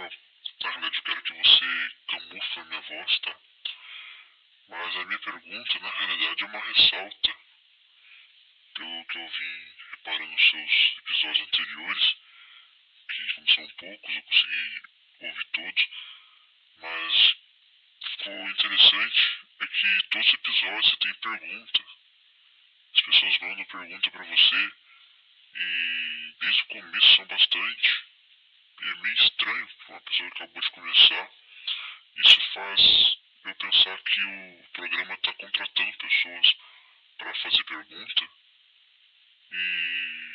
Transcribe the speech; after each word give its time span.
na 0.00 0.70
verdade 0.70 0.96
eu 0.96 1.02
quero 1.02 1.22
que 1.22 1.32
você 1.32 1.90
camufle 2.08 2.60
a 2.60 2.64
minha 2.64 2.80
voz, 2.80 3.18
tá? 3.20 3.36
Mas 4.68 4.96
a 4.96 5.04
minha 5.04 5.18
pergunta, 5.18 5.78
na 5.80 5.90
realidade, 5.90 6.44
é 6.44 6.46
uma 6.46 6.60
ressalta. 6.60 7.34
Pelo 8.74 9.04
que 9.06 9.18
eu 9.18 9.28
vim 9.28 9.80
reparando 9.90 10.30
nos 10.30 10.50
seus 10.50 10.96
episódios 10.98 11.48
anteriores, 11.48 12.16
que 13.08 13.34
como 13.34 13.52
são 13.52 13.68
poucos, 13.68 14.14
eu 14.14 14.22
consegui 14.22 14.82
ouvir 15.20 15.44
todos, 15.52 15.88
mas 16.78 17.36
ficou 18.00 18.50
interessante 18.50 19.40
é 19.60 19.66
que 19.66 20.08
todos 20.10 20.28
os 20.28 20.34
episódios 20.34 20.90
você 20.90 20.96
tem 20.96 21.14
pergunta. 21.14 21.84
As 22.94 23.00
pessoas 23.02 23.38
mandam 23.40 23.64
pergunta 23.64 24.10
para 24.10 24.24
você 24.24 24.72
e 25.54 26.34
desde 26.40 26.62
o 26.62 26.66
começo 26.66 27.16
são 27.16 27.26
bastante. 27.26 27.99
É 28.82 28.94
meio 29.02 29.14
estranho 29.14 29.68
para 29.86 29.94
uma 29.94 30.00
pessoa 30.00 30.30
que 30.30 30.42
acabou 30.42 30.62
de 30.62 30.70
começar. 30.70 31.30
Isso 32.16 32.40
faz 32.54 32.80
eu 33.44 33.54
pensar 33.54 33.98
que 34.02 34.22
o 34.22 34.64
programa 34.72 35.14
está 35.14 35.32
contratando 35.34 35.98
pessoas 35.98 36.56
para 37.18 37.34
fazer 37.34 37.64
pergunta 37.64 38.24
e 39.52 40.32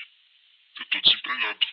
eu 0.77 0.83
estou 0.83 1.01
desempregado. 1.01 1.65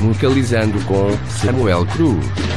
Vocalizando 0.00 0.84
com 0.86 1.10
Samuel 1.28 1.86
Cruz. 1.86 2.53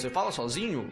Você 0.00 0.08
fala 0.08 0.32
sozinho? 0.32 0.90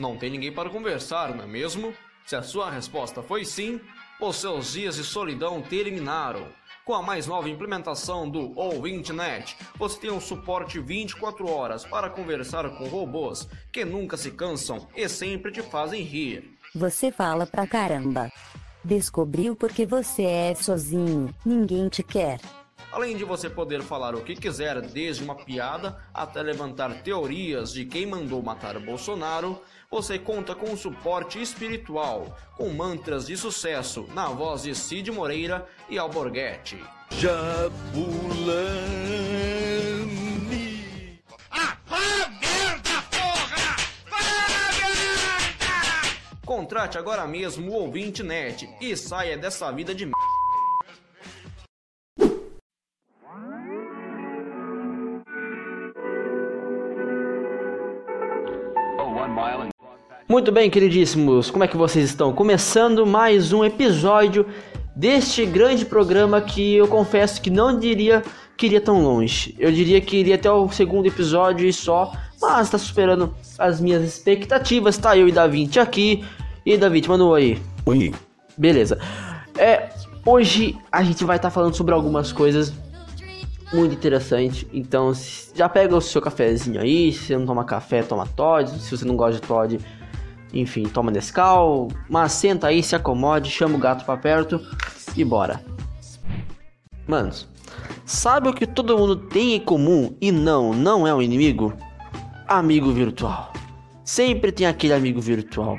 Não 0.00 0.16
tem 0.16 0.30
ninguém 0.30 0.50
para 0.50 0.70
conversar, 0.70 1.34
não 1.34 1.44
é 1.44 1.46
mesmo? 1.46 1.92
Se 2.24 2.34
a 2.34 2.42
sua 2.42 2.70
resposta 2.70 3.22
foi 3.22 3.44
sim, 3.44 3.78
os 4.18 4.36
seus 4.36 4.72
dias 4.72 4.96
de 4.96 5.04
solidão 5.04 5.60
terminaram. 5.60 6.48
Com 6.82 6.94
a 6.94 7.02
mais 7.02 7.26
nova 7.26 7.50
implementação 7.50 8.26
do 8.30 8.58
OuvinteNet, 8.58 9.54
você 9.78 10.00
tem 10.00 10.10
um 10.10 10.22
suporte 10.22 10.80
24 10.80 11.46
horas 11.46 11.84
para 11.84 12.08
conversar 12.08 12.66
com 12.78 12.88
robôs 12.88 13.46
que 13.70 13.84
nunca 13.84 14.16
se 14.16 14.30
cansam 14.30 14.88
e 14.96 15.06
sempre 15.06 15.52
te 15.52 15.60
fazem 15.60 16.00
rir. 16.00 16.56
Você 16.74 17.12
fala 17.12 17.46
pra 17.46 17.66
caramba. 17.66 18.32
Descobriu 18.82 19.54
porque 19.54 19.84
você 19.84 20.22
é 20.22 20.54
sozinho, 20.54 21.28
ninguém 21.44 21.90
te 21.90 22.02
quer. 22.02 22.40
Além 22.96 23.14
de 23.14 23.24
você 23.24 23.50
poder 23.50 23.82
falar 23.82 24.14
o 24.14 24.22
que 24.22 24.34
quiser, 24.34 24.80
desde 24.80 25.22
uma 25.22 25.34
piada 25.34 25.98
até 26.14 26.40
levantar 26.40 27.02
teorias 27.02 27.70
de 27.70 27.84
quem 27.84 28.06
mandou 28.06 28.42
matar 28.42 28.80
Bolsonaro, 28.80 29.60
você 29.90 30.18
conta 30.18 30.54
com 30.54 30.70
um 30.70 30.76
suporte 30.78 31.38
espiritual, 31.38 32.34
com 32.56 32.70
mantras 32.70 33.26
de 33.26 33.36
sucesso 33.36 34.08
na 34.14 34.28
voz 34.28 34.62
de 34.62 34.74
Cid 34.74 35.12
Moreira 35.12 35.68
e 35.90 35.98
Alborguete. 35.98 36.82
Jabulani. 37.10 38.06
Ah, 41.50 41.76
merda, 42.40 43.02
porra! 43.10 43.76
Merda! 44.80 45.68
Contrate 46.46 46.96
agora 46.96 47.26
mesmo 47.26 47.72
o 47.72 47.74
Ouvinte 47.74 48.22
Net 48.22 48.66
e 48.80 48.96
saia 48.96 49.36
dessa 49.36 49.70
vida 49.70 49.94
de 49.94 50.06
merda. 50.06 50.35
Muito 60.28 60.50
bem, 60.50 60.68
queridíssimos, 60.68 61.52
como 61.52 61.62
é 61.62 61.68
que 61.68 61.76
vocês 61.76 62.04
estão? 62.04 62.32
Começando 62.32 63.06
mais 63.06 63.52
um 63.52 63.64
episódio 63.64 64.44
deste 64.94 65.46
grande 65.46 65.84
programa 65.84 66.40
que 66.40 66.74
eu 66.74 66.88
confesso 66.88 67.40
que 67.40 67.48
não 67.48 67.78
diria 67.78 68.24
que 68.56 68.66
iria 68.66 68.80
tão 68.80 69.00
longe. 69.04 69.54
Eu 69.56 69.70
diria 69.70 70.00
que 70.00 70.16
iria 70.16 70.34
até 70.34 70.50
o 70.50 70.68
segundo 70.68 71.06
episódio 71.06 71.68
e 71.68 71.72
só, 71.72 72.12
mas 72.42 72.68
tá 72.68 72.76
superando 72.76 73.32
as 73.56 73.80
minhas 73.80 74.02
expectativas. 74.02 74.98
Tá 74.98 75.16
eu 75.16 75.28
e 75.28 75.32
Davinte 75.32 75.78
aqui. 75.78 76.24
E 76.64 76.72
aí, 76.72 76.78
Davinte, 76.78 77.08
manda 77.08 77.24
um 77.24 77.32
aí. 77.32 77.62
Oi. 77.86 78.12
Beleza. 78.58 78.98
É, 79.56 79.90
hoje 80.24 80.76
a 80.90 81.04
gente 81.04 81.24
vai 81.24 81.36
estar 81.36 81.50
falando 81.50 81.76
sobre 81.76 81.94
algumas 81.94 82.32
coisas 82.32 82.72
muito 83.72 83.94
interessantes. 83.94 84.66
Então, 84.72 85.12
já 85.54 85.68
pega 85.68 85.96
o 85.96 86.00
seu 86.00 86.20
cafezinho 86.20 86.80
aí. 86.80 87.12
Se 87.12 87.26
você 87.26 87.38
não 87.38 87.46
toma 87.46 87.64
café, 87.64 88.02
toma 88.02 88.26
Todd. 88.26 88.68
Se 88.80 88.90
você 88.96 89.04
não 89.04 89.16
gosta 89.16 89.40
de 89.40 89.46
Todd, 89.46 89.78
enfim, 90.52 90.84
toma 90.84 91.10
Nescau. 91.10 91.88
Mas 92.08 92.32
senta 92.32 92.68
aí, 92.68 92.82
se 92.82 92.94
acomode, 92.94 93.50
chama 93.50 93.76
o 93.76 93.80
gato 93.80 94.04
pra 94.04 94.16
perto 94.16 94.60
e 95.16 95.24
bora. 95.24 95.62
Manos, 97.06 97.48
sabe 98.04 98.48
o 98.48 98.54
que 98.54 98.66
todo 98.66 98.96
mundo 98.98 99.16
tem 99.16 99.54
em 99.54 99.60
comum 99.60 100.16
e 100.20 100.32
não, 100.32 100.72
não 100.72 101.06
é 101.06 101.14
um 101.14 101.22
inimigo? 101.22 101.72
Amigo 102.48 102.90
virtual. 102.92 103.52
Sempre 104.04 104.52
tem 104.52 104.66
aquele 104.66 104.92
amigo 104.92 105.20
virtual. 105.20 105.78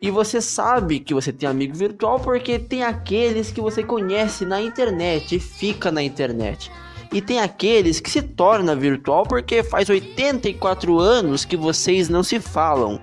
E 0.00 0.10
você 0.10 0.40
sabe 0.40 1.00
que 1.00 1.14
você 1.14 1.32
tem 1.32 1.48
amigo 1.48 1.74
virtual 1.74 2.20
porque 2.20 2.58
tem 2.58 2.82
aqueles 2.82 3.50
que 3.50 3.60
você 3.60 3.82
conhece 3.82 4.44
na 4.44 4.60
internet 4.60 5.36
e 5.36 5.40
fica 5.40 5.90
na 5.90 6.02
internet. 6.02 6.70
E 7.12 7.22
tem 7.22 7.40
aqueles 7.40 8.00
que 8.00 8.10
se 8.10 8.20
torna 8.20 8.76
virtual 8.76 9.22
porque 9.22 9.62
faz 9.62 9.88
84 9.88 10.98
anos 10.98 11.44
que 11.44 11.56
vocês 11.56 12.08
não 12.08 12.22
se 12.22 12.38
falam. 12.38 13.00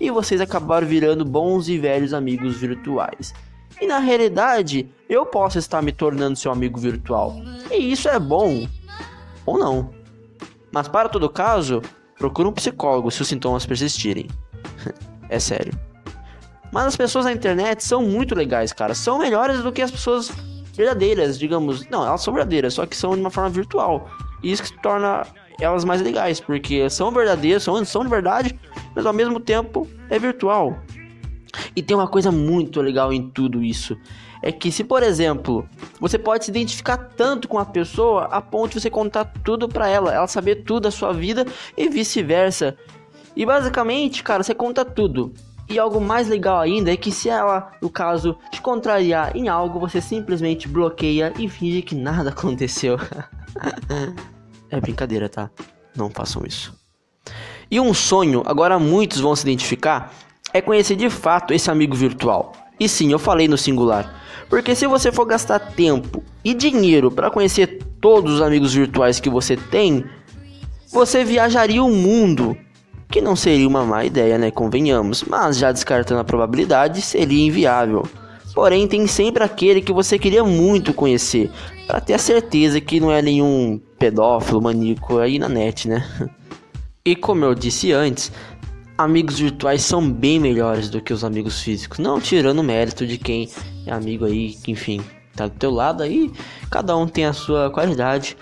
E 0.00 0.10
vocês 0.10 0.40
acabaram 0.40 0.86
virando 0.86 1.24
bons 1.24 1.68
e 1.68 1.78
velhos 1.78 2.14
amigos 2.14 2.56
virtuais. 2.56 3.34
E 3.80 3.86
na 3.86 3.98
realidade, 3.98 4.90
eu 5.08 5.26
posso 5.26 5.58
estar 5.58 5.82
me 5.82 5.92
tornando 5.92 6.36
seu 6.36 6.50
amigo 6.50 6.80
virtual. 6.80 7.36
E 7.70 7.92
isso 7.92 8.08
é 8.08 8.18
bom. 8.18 8.66
Ou 9.44 9.58
não. 9.58 9.90
Mas 10.72 10.88
para 10.88 11.08
todo 11.08 11.28
caso, 11.28 11.82
procure 12.18 12.48
um 12.48 12.52
psicólogo 12.52 13.10
se 13.10 13.20
os 13.22 13.28
sintomas 13.28 13.66
persistirem. 13.66 14.26
é 15.28 15.38
sério. 15.38 15.72
Mas 16.72 16.86
as 16.86 16.96
pessoas 16.96 17.24
na 17.24 17.32
internet 17.32 17.84
são 17.84 18.02
muito 18.02 18.34
legais, 18.34 18.72
cara. 18.72 18.94
São 18.94 19.18
melhores 19.18 19.62
do 19.62 19.72
que 19.72 19.82
as 19.82 19.90
pessoas 19.90 20.30
verdadeiras, 20.74 21.38
digamos. 21.38 21.86
Não, 21.88 22.06
elas 22.06 22.22
são 22.22 22.32
verdadeiras, 22.32 22.74
só 22.74 22.86
que 22.86 22.96
são 22.96 23.14
de 23.14 23.20
uma 23.20 23.30
forma 23.30 23.50
virtual. 23.50 24.08
E 24.42 24.52
isso 24.52 24.62
que 24.62 24.80
torna 24.80 25.26
elas 25.60 25.84
mais 25.84 26.00
legais, 26.00 26.40
porque 26.40 26.88
são 26.88 27.10
verdadeiras, 27.10 27.62
são, 27.62 27.84
são 27.84 28.02
de 28.02 28.08
verdade, 28.08 28.58
mas 28.94 29.06
ao 29.06 29.12
mesmo 29.12 29.40
tempo 29.40 29.86
é 30.08 30.18
virtual. 30.18 30.78
E 31.74 31.82
tem 31.82 31.96
uma 31.96 32.08
coisa 32.08 32.30
muito 32.30 32.80
legal 32.80 33.12
em 33.12 33.28
tudo 33.30 33.62
isso. 33.62 33.96
É 34.42 34.50
que 34.50 34.72
se, 34.72 34.82
por 34.82 35.02
exemplo, 35.02 35.68
você 36.00 36.18
pode 36.18 36.44
se 36.44 36.50
identificar 36.50 36.96
tanto 36.96 37.46
com 37.46 37.58
a 37.58 37.64
pessoa 37.64 38.24
a 38.24 38.40
ponto 38.40 38.72
de 38.72 38.80
você 38.80 38.88
contar 38.88 39.24
tudo 39.44 39.68
pra 39.68 39.88
ela, 39.88 40.14
ela 40.14 40.26
saber 40.26 40.64
tudo 40.64 40.80
da 40.80 40.90
sua 40.90 41.12
vida 41.12 41.44
e 41.76 41.88
vice-versa. 41.88 42.76
E 43.36 43.44
basicamente, 43.44 44.22
cara, 44.22 44.42
você 44.42 44.54
conta 44.54 44.84
tudo. 44.84 45.32
E 45.68 45.78
algo 45.78 46.00
mais 46.00 46.26
legal 46.26 46.58
ainda 46.58 46.92
é 46.92 46.96
que 46.96 47.12
se 47.12 47.28
ela, 47.28 47.70
no 47.80 47.88
caso, 47.88 48.36
te 48.50 48.60
contrariar 48.60 49.36
em 49.36 49.48
algo, 49.48 49.78
você 49.78 50.00
simplesmente 50.00 50.66
bloqueia 50.66 51.32
e 51.38 51.48
finge 51.48 51.82
que 51.82 51.94
nada 51.94 52.30
aconteceu. 52.36 52.96
é 54.68 54.80
brincadeira, 54.80 55.28
tá? 55.28 55.50
Não 55.94 56.10
façam 56.10 56.42
isso. 56.44 56.79
E 57.70 57.78
um 57.78 57.94
sonho, 57.94 58.42
agora 58.46 58.78
muitos 58.78 59.20
vão 59.20 59.36
se 59.36 59.42
identificar, 59.42 60.12
é 60.52 60.60
conhecer 60.60 60.96
de 60.96 61.08
fato 61.08 61.54
esse 61.54 61.70
amigo 61.70 61.94
virtual. 61.94 62.52
E 62.80 62.88
sim, 62.88 63.12
eu 63.12 63.18
falei 63.18 63.46
no 63.46 63.56
singular. 63.56 64.20
Porque 64.48 64.74
se 64.74 64.86
você 64.86 65.12
for 65.12 65.24
gastar 65.24 65.60
tempo 65.60 66.24
e 66.44 66.52
dinheiro 66.52 67.10
para 67.10 67.30
conhecer 67.30 67.78
todos 68.00 68.34
os 68.34 68.42
amigos 68.42 68.74
virtuais 68.74 69.20
que 69.20 69.30
você 69.30 69.56
tem, 69.56 70.04
você 70.90 71.22
viajaria 71.24 71.82
o 71.82 71.90
mundo. 71.90 72.56
Que 73.08 73.20
não 73.20 73.36
seria 73.36 73.68
uma 73.68 73.84
má 73.84 74.04
ideia, 74.04 74.38
né? 74.38 74.50
Convenhamos. 74.50 75.22
Mas 75.22 75.58
já 75.58 75.70
descartando 75.70 76.20
a 76.20 76.24
probabilidade, 76.24 77.02
seria 77.02 77.46
inviável. 77.46 78.04
Porém, 78.54 78.88
tem 78.88 79.06
sempre 79.06 79.44
aquele 79.44 79.80
que 79.80 79.92
você 79.92 80.18
queria 80.18 80.42
muito 80.42 80.92
conhecer, 80.92 81.50
para 81.86 82.00
ter 82.00 82.14
a 82.14 82.18
certeza 82.18 82.80
que 82.80 82.98
não 82.98 83.12
é 83.12 83.22
nenhum 83.22 83.80
pedófilo, 83.98 84.60
maníaco 84.60 85.18
aí 85.18 85.38
na 85.38 85.48
net, 85.48 85.88
né? 85.88 86.04
E 87.02 87.16
como 87.16 87.46
eu 87.46 87.54
disse 87.54 87.92
antes, 87.92 88.30
amigos 88.98 89.38
virtuais 89.38 89.80
são 89.80 90.06
bem 90.10 90.38
melhores 90.38 90.90
do 90.90 91.00
que 91.00 91.14
os 91.14 91.24
amigos 91.24 91.62
físicos. 91.62 91.98
Não 91.98 92.20
tirando 92.20 92.58
o 92.58 92.62
mérito 92.62 93.06
de 93.06 93.16
quem 93.16 93.48
é 93.86 93.90
amigo 93.90 94.26
aí, 94.26 94.52
que 94.52 94.70
enfim, 94.70 95.00
tá 95.34 95.46
do 95.46 95.54
teu 95.54 95.70
lado 95.70 96.02
aí, 96.02 96.30
cada 96.70 96.94
um 96.94 97.06
tem 97.06 97.24
a 97.24 97.32
sua 97.32 97.70
qualidade. 97.70 98.36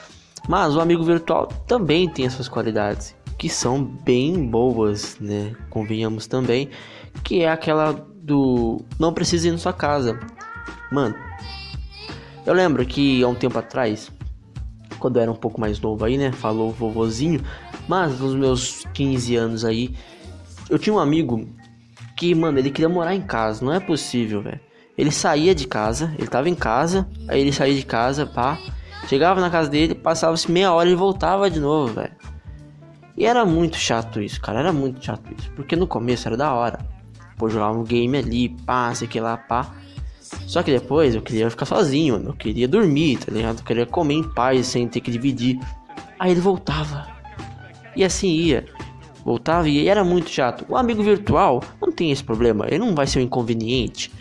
Mas 0.49 0.75
o 0.75 0.81
amigo 0.81 1.05
virtual 1.05 1.47
também 1.69 2.09
tem 2.09 2.27
as 2.27 2.33
suas 2.33 2.49
qualidades, 2.49 3.15
que 3.39 3.49
são 3.49 3.85
bem 3.85 4.45
boas, 4.45 5.17
né? 5.21 5.55
Convenhamos 5.71 6.27
também, 6.27 6.69
que 7.23 7.43
é 7.43 7.51
aquela 7.51 7.93
do 7.93 8.85
não 8.99 9.13
precisa 9.13 9.47
ir 9.47 9.53
na 9.53 9.59
sua 9.59 9.73
casa. 9.73 10.19
Mano, 10.91 11.15
eu 12.45 12.55
lembro 12.55 12.85
que 12.85 13.23
há 13.23 13.29
um 13.29 13.37
tempo 13.37 13.57
atrás, 13.57 14.11
quando 14.99 15.17
eu 15.17 15.23
era 15.23 15.33
um 15.33 15.37
pouco 15.37 15.61
mais 15.61 15.81
novo 15.81 16.05
aí, 16.05 16.19
né? 16.19 16.33
Falou 16.33 16.71
vovozinho, 16.71 17.41
mas 17.87 18.19
nos 18.21 18.35
meus 18.35 18.85
15 18.93 19.37
anos 19.37 19.65
aí, 19.65 19.95
eu 20.69 20.79
tinha 20.79 20.95
um 20.95 20.99
amigo 20.99 21.49
que, 22.17 22.35
mano, 22.35 22.59
ele 22.59 22.71
queria 22.71 22.89
morar 22.89 23.15
em 23.15 23.23
casa. 23.23 23.65
Não 23.65 23.73
é 23.73 23.81
possível, 23.81 24.43
velho. 24.43 24.61
Ele 24.97 25.13
saía 25.13 25.55
de 25.55 25.67
casa, 25.67 26.13
ele 26.19 26.27
tava 26.27 26.49
em 26.49 26.55
casa, 26.55 27.09
aí 27.29 27.41
ele 27.41 27.53
saía 27.53 27.75
de 27.75 27.87
casa, 27.87 28.27
pá. 28.27 28.59
Chegava 29.07 29.41
na 29.41 29.49
casa 29.49 29.71
dele, 29.71 29.95
passava-se 29.95 30.51
meia 30.51 30.73
hora 30.73 30.89
e 30.89 30.95
voltava 30.95 31.49
de 31.49 31.61
novo, 31.61 31.95
velho. 31.95 32.13
E 33.17 33.25
era 33.25 33.45
muito 33.45 33.77
chato 33.77 34.21
isso, 34.21 34.41
cara. 34.41 34.61
Era 34.61 34.73
muito 34.73 35.05
chato 35.05 35.33
isso. 35.37 35.51
Porque 35.53 35.75
no 35.75 35.87
começo 35.87 36.29
era 36.29 36.37
da 36.37 36.53
hora. 36.53 36.79
Pô, 37.37 37.49
jogar 37.49 37.71
um 37.71 37.83
game 37.83 38.17
ali, 38.17 38.49
pá, 38.49 38.95
sei 38.95 39.09
que 39.09 39.21
lá, 39.21 39.37
pá. 39.37 39.73
Só 40.47 40.63
que 40.63 40.71
depois 40.71 41.15
eu 41.15 41.23
queria 41.23 41.51
ficar 41.51 41.67
sozinho, 41.67 42.15
mano. 42.15 42.31
Eu 42.31 42.35
queria 42.35 42.69
dormir, 42.69 43.19
tá 43.19 43.33
ligado? 43.33 43.59
Eu 43.59 43.65
queria 43.65 43.87
comer 43.87 44.15
em 44.15 44.23
paz 44.23 44.67
sem 44.67 44.89
ter 44.89 45.01
que 45.01 45.11
dividir. 45.11 45.59
Aí 46.19 46.31
ele 46.31 46.41
voltava. 46.41 47.07
E 47.95 48.05
assim 48.05 48.29
ia. 48.29 48.67
Voltava 49.25 49.69
e 49.69 49.89
era 49.89 50.05
muito 50.05 50.31
chato. 50.31 50.65
O 50.69 50.77
amigo 50.77 51.03
virtual 51.03 51.63
não 51.81 51.93
tem 51.93 52.11
esse 52.11 52.25
problema. 52.25 52.67
Ele 52.67 52.79
não 52.79 52.95
vai 52.95 53.07
ser 53.07 53.19
um 53.19 53.23
inconveniente. 53.23 54.13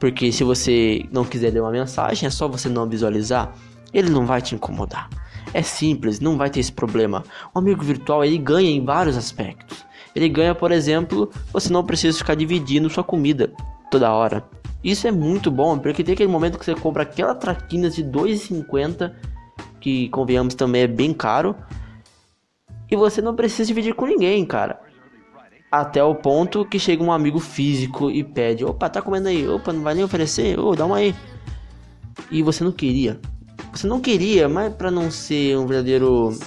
Porque 0.00 0.30
se 0.32 0.44
você 0.44 1.04
não 1.10 1.24
quiser 1.24 1.52
ler 1.52 1.60
uma 1.60 1.70
mensagem, 1.70 2.26
é 2.26 2.30
só 2.30 2.48
você 2.48 2.68
não 2.68 2.88
visualizar. 2.88 3.52
Ele 3.92 4.10
não 4.10 4.26
vai 4.26 4.42
te 4.42 4.54
incomodar. 4.54 5.08
É 5.54 5.62
simples, 5.62 6.20
não 6.20 6.36
vai 6.36 6.50
ter 6.50 6.60
esse 6.60 6.72
problema. 6.72 7.24
O 7.54 7.58
amigo 7.58 7.82
virtual 7.82 8.24
ele 8.24 8.36
ganha 8.38 8.70
em 8.70 8.84
vários 8.84 9.16
aspectos. 9.16 9.86
Ele 10.14 10.28
ganha, 10.28 10.54
por 10.54 10.72
exemplo, 10.72 11.30
você 11.52 11.72
não 11.72 11.84
precisa 11.84 12.18
ficar 12.18 12.34
dividindo 12.34 12.90
sua 12.90 13.04
comida 13.04 13.52
toda 13.90 14.12
hora. 14.12 14.44
Isso 14.82 15.06
é 15.06 15.10
muito 15.10 15.50
bom, 15.50 15.78
porque 15.78 16.04
tem 16.04 16.12
aquele 16.12 16.30
momento 16.30 16.58
que 16.58 16.64
você 16.64 16.74
compra 16.74 17.02
aquela 17.02 17.34
traquinas 17.34 17.94
de 17.94 18.04
2,50, 18.04 19.12
que 19.80 20.08
convenhamos 20.10 20.54
também 20.54 20.82
é 20.82 20.86
bem 20.86 21.12
caro, 21.12 21.56
e 22.90 22.94
você 22.94 23.20
não 23.20 23.34
precisa 23.34 23.66
dividir 23.66 23.94
com 23.94 24.06
ninguém, 24.06 24.44
cara. 24.44 24.80
Até 25.70 26.02
o 26.02 26.14
ponto 26.14 26.64
que 26.64 26.78
chega 26.78 27.02
um 27.02 27.10
amigo 27.10 27.40
físico 27.40 28.10
e 28.10 28.22
pede: 28.22 28.64
opa, 28.64 28.88
tá 28.88 29.02
comendo 29.02 29.28
aí? 29.28 29.48
Opa, 29.48 29.72
não 29.72 29.82
vai 29.82 29.94
nem 29.94 30.04
oferecer? 30.04 30.58
Ô, 30.58 30.74
dá 30.76 30.86
uma 30.86 30.98
aí. 30.98 31.14
E 32.30 32.42
você 32.42 32.62
não 32.62 32.72
queria. 32.72 33.20
Você 33.72 33.86
não 33.86 34.00
queria, 34.00 34.48
mas 34.48 34.72
para 34.72 34.90
não 34.90 35.10
ser 35.10 35.58
um 35.58 35.66
verdadeiro. 35.66 36.38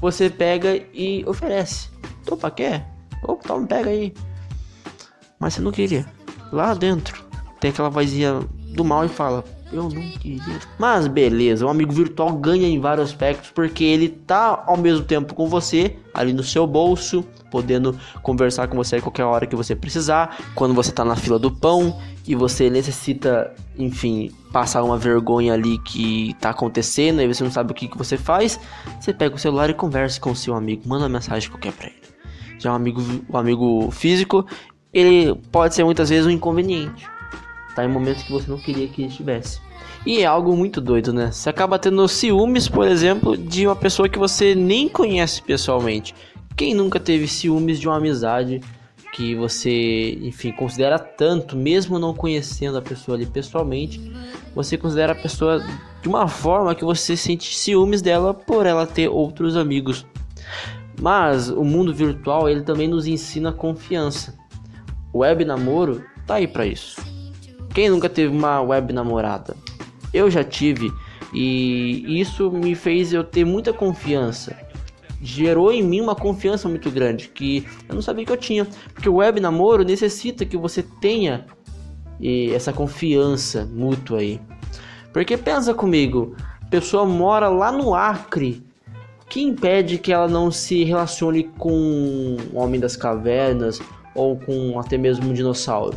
Você 0.00 0.30
pega 0.30 0.76
e 0.94 1.24
oferece. 1.26 1.90
Opa, 2.30 2.50
quer? 2.50 2.86
Opa, 3.22 3.48
toma, 3.48 3.66
pega 3.66 3.90
aí. 3.90 4.14
Mas 5.38 5.54
você 5.54 5.60
não 5.60 5.72
queria. 5.72 6.06
Lá 6.52 6.72
dentro 6.72 7.25
tem 7.60 7.70
aquela 7.70 7.88
vozinha 7.88 8.40
do 8.76 8.84
mal 8.84 9.04
e 9.04 9.08
fala: 9.08 9.44
Eu 9.72 9.84
não 9.84 9.90
queria. 9.90 10.60
Mas 10.78 11.06
beleza, 11.06 11.64
o 11.66 11.68
amigo 11.68 11.92
virtual 11.92 12.32
ganha 12.32 12.68
em 12.68 12.78
vários 12.78 13.08
aspectos 13.08 13.50
porque 13.50 13.82
ele 13.82 14.08
tá 14.08 14.62
ao 14.66 14.76
mesmo 14.76 15.04
tempo 15.04 15.34
com 15.34 15.48
você, 15.48 15.96
ali 16.12 16.32
no 16.32 16.42
seu 16.42 16.66
bolso, 16.66 17.24
podendo 17.50 17.98
conversar 18.22 18.68
com 18.68 18.76
você 18.76 18.96
a 18.96 19.02
qualquer 19.02 19.24
hora 19.24 19.46
que 19.46 19.56
você 19.56 19.74
precisar. 19.74 20.38
Quando 20.54 20.74
você 20.74 20.92
tá 20.92 21.04
na 21.04 21.16
fila 21.16 21.38
do 21.38 21.50
pão 21.50 21.98
e 22.26 22.34
você 22.34 22.68
necessita, 22.68 23.52
enfim, 23.78 24.30
passar 24.52 24.82
uma 24.82 24.98
vergonha 24.98 25.54
ali 25.54 25.78
que 25.78 26.34
tá 26.40 26.50
acontecendo 26.50 27.22
e 27.22 27.26
você 27.26 27.42
não 27.42 27.50
sabe 27.50 27.72
o 27.72 27.74
que, 27.74 27.88
que 27.88 27.96
você 27.96 28.16
faz, 28.16 28.60
você 29.00 29.12
pega 29.12 29.34
o 29.34 29.38
celular 29.38 29.70
e 29.70 29.74
conversa 29.74 30.20
com 30.20 30.30
o 30.30 30.36
seu 30.36 30.54
amigo, 30.54 30.82
manda 30.86 31.04
uma 31.04 31.08
mensagem 31.08 31.48
qualquer 31.50 31.72
pra 31.72 31.86
ele. 31.86 31.96
Já 32.58 32.72
o 32.72 32.74
amigo, 32.74 33.02
o 33.28 33.36
amigo 33.36 33.90
físico, 33.90 34.46
ele 34.92 35.34
pode 35.52 35.74
ser 35.74 35.84
muitas 35.84 36.08
vezes 36.08 36.26
um 36.26 36.30
inconveniente 36.30 37.15
tá 37.76 37.84
em 37.84 37.88
momentos 37.88 38.22
que 38.22 38.32
você 38.32 38.50
não 38.50 38.58
queria 38.58 38.88
que 38.88 39.04
estivesse. 39.04 39.60
E 40.04 40.20
é 40.20 40.24
algo 40.24 40.56
muito 40.56 40.80
doido, 40.80 41.12
né? 41.12 41.30
Você 41.30 41.50
acaba 41.50 41.78
tendo 41.78 42.08
ciúmes, 42.08 42.68
por 42.68 42.88
exemplo, 42.88 43.36
de 43.36 43.66
uma 43.66 43.76
pessoa 43.76 44.08
que 44.08 44.18
você 44.18 44.54
nem 44.54 44.88
conhece 44.88 45.42
pessoalmente. 45.42 46.14
Quem 46.56 46.74
nunca 46.74 46.98
teve 46.98 47.28
ciúmes 47.28 47.78
de 47.78 47.86
uma 47.86 47.98
amizade 47.98 48.60
que 49.12 49.34
você, 49.34 50.18
enfim, 50.22 50.52
considera 50.52 50.98
tanto, 50.98 51.56
mesmo 51.56 51.98
não 51.98 52.14
conhecendo 52.14 52.78
a 52.78 52.82
pessoa 52.82 53.16
ali 53.16 53.26
pessoalmente, 53.26 54.00
você 54.54 54.76
considera 54.78 55.12
a 55.12 55.16
pessoa 55.16 55.64
de 56.02 56.08
uma 56.08 56.28
forma 56.28 56.74
que 56.74 56.84
você 56.84 57.16
sente 57.16 57.54
ciúmes 57.54 58.00
dela 58.00 58.32
por 58.32 58.64
ela 58.64 58.86
ter 58.86 59.08
outros 59.08 59.56
amigos. 59.56 60.06
Mas 61.00 61.50
o 61.50 61.64
mundo 61.64 61.92
virtual 61.92 62.48
ele 62.48 62.62
também 62.62 62.88
nos 62.88 63.06
ensina 63.06 63.52
confiança. 63.52 64.34
O 65.12 65.18
web 65.18 65.44
namoro 65.44 66.02
tá 66.26 66.36
aí 66.36 66.46
para 66.46 66.66
isso. 66.66 67.15
Quem 67.76 67.90
nunca 67.90 68.08
teve 68.08 68.34
uma 68.34 68.62
web 68.62 68.90
namorada? 68.90 69.54
Eu 70.10 70.30
já 70.30 70.42
tive 70.42 70.90
e 71.30 72.18
isso 72.18 72.50
me 72.50 72.74
fez 72.74 73.12
eu 73.12 73.22
ter 73.22 73.44
muita 73.44 73.70
confiança. 73.70 74.56
Gerou 75.20 75.70
em 75.70 75.82
mim 75.82 76.00
uma 76.00 76.14
confiança 76.14 76.70
muito 76.70 76.90
grande 76.90 77.28
que 77.28 77.66
eu 77.86 77.94
não 77.94 78.00
sabia 78.00 78.24
que 78.24 78.32
eu 78.32 78.36
tinha, 78.38 78.66
porque 78.94 79.10
o 79.10 79.16
web 79.16 79.40
namoro 79.40 79.84
necessita 79.84 80.46
que 80.46 80.56
você 80.56 80.82
tenha 80.82 81.44
essa 82.54 82.72
confiança 82.72 83.68
mútua 83.70 84.20
aí. 84.20 84.40
Porque 85.12 85.36
pensa 85.36 85.74
comigo, 85.74 86.34
a 86.62 86.66
pessoa 86.70 87.04
mora 87.04 87.50
lá 87.50 87.70
no 87.70 87.94
Acre, 87.94 88.64
que 89.28 89.42
impede 89.42 89.98
que 89.98 90.14
ela 90.14 90.28
não 90.28 90.50
se 90.50 90.82
relacione 90.82 91.44
com 91.58 92.38
o 92.54 92.56
Homem 92.56 92.80
das 92.80 92.96
Cavernas 92.96 93.82
ou 94.14 94.34
com 94.38 94.80
até 94.80 94.96
mesmo 94.96 95.28
um 95.28 95.34
dinossauro? 95.34 95.94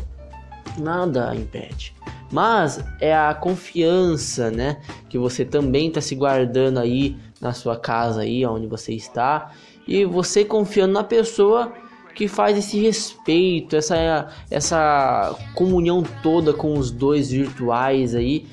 Nada 0.77 1.35
impede. 1.35 1.93
Mas 2.31 2.83
é 2.99 3.15
a 3.15 3.33
confiança, 3.33 4.51
né, 4.51 4.81
que 5.09 5.17
você 5.17 5.43
também 5.43 5.87
está 5.87 5.99
se 5.99 6.13
guardando 6.15 6.77
aí 6.79 7.15
na 7.41 7.53
sua 7.53 7.77
casa 7.77 8.21
aí, 8.21 8.45
onde 8.45 8.67
você 8.67 8.93
está, 8.93 9.51
e 9.87 10.05
você 10.05 10.45
confiando 10.45 10.93
na 10.93 11.03
pessoa 11.03 11.73
que 12.13 12.27
faz 12.27 12.57
esse 12.57 12.79
respeito, 12.79 13.75
essa 13.75 14.27
essa 14.51 15.35
comunhão 15.55 16.03
toda 16.21 16.53
com 16.53 16.77
os 16.77 16.91
dois 16.91 17.31
virtuais 17.31 18.13
aí, 18.13 18.45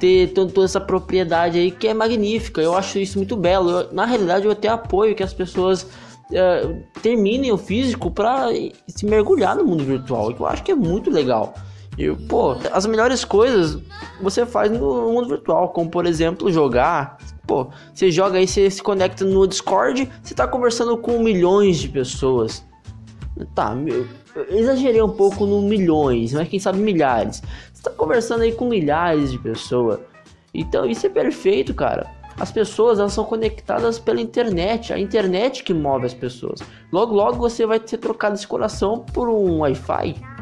ter 0.00 0.32
toda 0.32 0.64
essa 0.64 0.80
propriedade 0.80 1.58
aí 1.58 1.70
que 1.70 1.86
é 1.86 1.94
magnífica. 1.94 2.60
Eu 2.60 2.74
acho 2.74 2.98
isso 2.98 3.18
muito 3.18 3.36
belo. 3.36 3.70
Eu, 3.70 3.92
na 3.92 4.04
realidade, 4.04 4.44
eu 4.44 4.50
até 4.50 4.68
apoio 4.68 5.14
que 5.14 5.22
as 5.22 5.32
pessoas 5.32 5.86
uh, 6.32 6.82
terminem 7.00 7.52
o 7.52 7.58
físico 7.58 8.10
para 8.10 8.48
se 8.86 9.06
mergulhar 9.06 9.56
no 9.56 9.64
mundo 9.64 9.84
virtual, 9.84 10.32
que 10.32 10.40
eu 10.40 10.46
acho 10.46 10.62
que 10.62 10.72
é 10.72 10.74
muito 10.74 11.10
legal. 11.10 11.54
E, 11.96 12.10
pô, 12.26 12.56
as 12.72 12.86
melhores 12.86 13.24
coisas 13.24 13.78
você 14.20 14.46
faz 14.46 14.70
no 14.70 15.12
mundo 15.12 15.28
virtual, 15.28 15.68
como 15.70 15.90
por 15.90 16.06
exemplo 16.06 16.50
jogar. 16.50 17.18
Pô, 17.46 17.68
você 17.92 18.10
joga 18.10 18.38
aí, 18.38 18.46
você 18.46 18.70
se 18.70 18.82
conecta 18.82 19.24
no 19.24 19.46
Discord, 19.46 20.10
você 20.22 20.34
tá 20.34 20.46
conversando 20.46 20.96
com 20.96 21.18
milhões 21.18 21.78
de 21.78 21.88
pessoas. 21.88 22.64
Tá, 23.54 23.74
eu 24.34 24.58
exagerei 24.58 25.02
um 25.02 25.10
pouco 25.10 25.44
no 25.44 25.62
milhões, 25.62 26.32
mas 26.32 26.48
quem 26.48 26.58
sabe 26.58 26.78
milhares. 26.78 27.42
Você 27.72 27.82
tá 27.82 27.90
conversando 27.90 28.42
aí 28.42 28.52
com 28.52 28.66
milhares 28.68 29.32
de 29.32 29.38
pessoas. 29.38 30.00
Então 30.54 30.86
isso 30.86 31.06
é 31.06 31.10
perfeito, 31.10 31.74
cara. 31.74 32.10
As 32.38 32.50
pessoas 32.50 32.98
elas 32.98 33.12
são 33.12 33.24
conectadas 33.24 33.98
pela 33.98 34.20
internet, 34.20 34.92
a 34.92 34.98
internet 34.98 35.62
que 35.62 35.72
move 35.72 36.06
as 36.06 36.14
pessoas. 36.14 36.60
Logo, 36.90 37.14
logo 37.14 37.36
você 37.38 37.66
vai 37.66 37.80
ser 37.84 37.98
trocado 37.98 38.34
esse 38.34 38.46
coração 38.46 39.00
por 39.12 39.28
um 39.28 39.60
Wi-Fi 39.60 40.32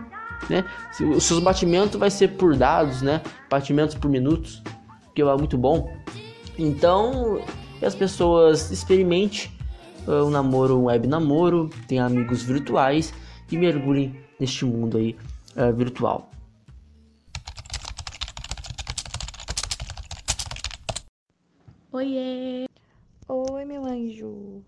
né? 0.49 0.65
Os 1.17 1.25
seus 1.25 1.41
batimentos 1.41 1.99
vai 1.99 2.11
ser 2.11 2.29
por 2.29 2.57
dados, 2.57 3.03
né? 3.03 3.21
Batimentos 3.49 3.95
por 3.95 4.11
minutos, 4.11 4.63
que 5.15 5.23
é 5.23 5.37
muito 5.37 5.59
bom. 5.59 5.93
Então, 6.59 7.41
as 7.83 7.95
pessoas 7.95 8.71
experimente 8.71 9.51
uh, 10.07 10.25
um 10.25 10.31
namoro, 10.31 10.77
um 10.79 10.85
web 10.85 11.07
namoro, 11.07 11.71
tem 11.89 11.99
amigos 11.99 12.43
virtuais 12.43 13.13
e 13.51 13.57
mergulhem 13.57 14.15
neste 14.39 14.65
mundo 14.65 14.99
aí 14.99 15.17
uh, 15.57 15.75
virtual. 15.75 16.31
Oiê! 21.93 22.67
Oi, 23.27 23.65
meu 23.65 23.85
anjo. 23.85 24.65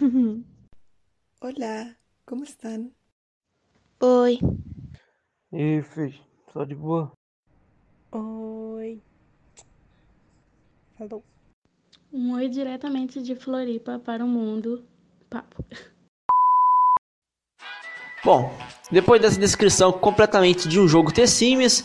Olá, 1.38 1.94
como 2.24 2.44
estão? 2.44 2.90
Oi. 4.00 4.38
E 5.52 5.56
aí, 5.56 5.82
filho, 5.82 6.18
só 6.50 6.64
de 6.64 6.74
boa? 6.74 7.12
Oi. 8.10 9.02
Falou. 10.96 11.22
Um 12.10 12.32
oi 12.36 12.48
diretamente 12.48 13.20
de 13.20 13.36
Floripa 13.36 13.98
para 13.98 14.24
o 14.24 14.28
mundo. 14.28 14.82
Papo. 15.28 15.62
Bom, 18.24 18.50
depois 18.90 19.20
dessa 19.20 19.38
descrição 19.38 19.92
completamente 19.92 20.66
de 20.66 20.80
um 20.80 20.88
jogo 20.88 21.12
T-Sims, 21.12 21.84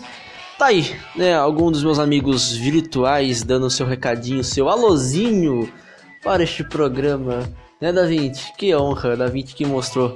tá 0.57 0.67
aí, 0.67 0.95
né? 1.15 1.35
Algum 1.35 1.71
dos 1.71 1.83
meus 1.83 1.99
amigos 1.99 2.51
virtuais 2.55 3.43
dando 3.43 3.69
seu 3.69 3.85
recadinho, 3.85 4.43
seu 4.43 4.67
alôzinho 4.67 5.71
para 6.23 6.43
este 6.43 6.63
programa, 6.63 7.47
né, 7.79 7.91
Da? 7.91 8.51
Que 8.57 8.75
honra, 8.75 9.15
Da 9.15 9.29
que 9.53 9.65
mostrou 9.65 10.15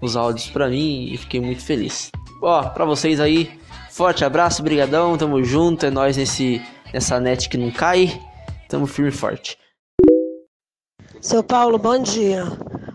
os 0.00 0.16
áudios 0.16 0.48
para 0.48 0.68
mim 0.68 1.08
e 1.12 1.16
fiquei 1.16 1.40
muito 1.40 1.62
feliz. 1.62 2.10
Ó, 2.40 2.62
pra 2.62 2.84
vocês 2.84 3.20
aí, 3.20 3.50
forte 3.90 4.24
abraço, 4.24 4.62
brigadão, 4.62 5.18
tamo 5.18 5.42
junto, 5.44 5.84
é 5.84 5.90
nós 5.90 6.16
nesse, 6.16 6.62
nessa 6.92 7.20
net 7.20 7.48
que 7.48 7.58
não 7.58 7.70
cai, 7.70 8.18
tamo 8.68 8.86
firme 8.86 9.10
e 9.10 9.14
forte. 9.14 9.58
Seu 11.20 11.42
Paulo, 11.42 11.76
bom 11.76 11.98
dia. 12.00 12.44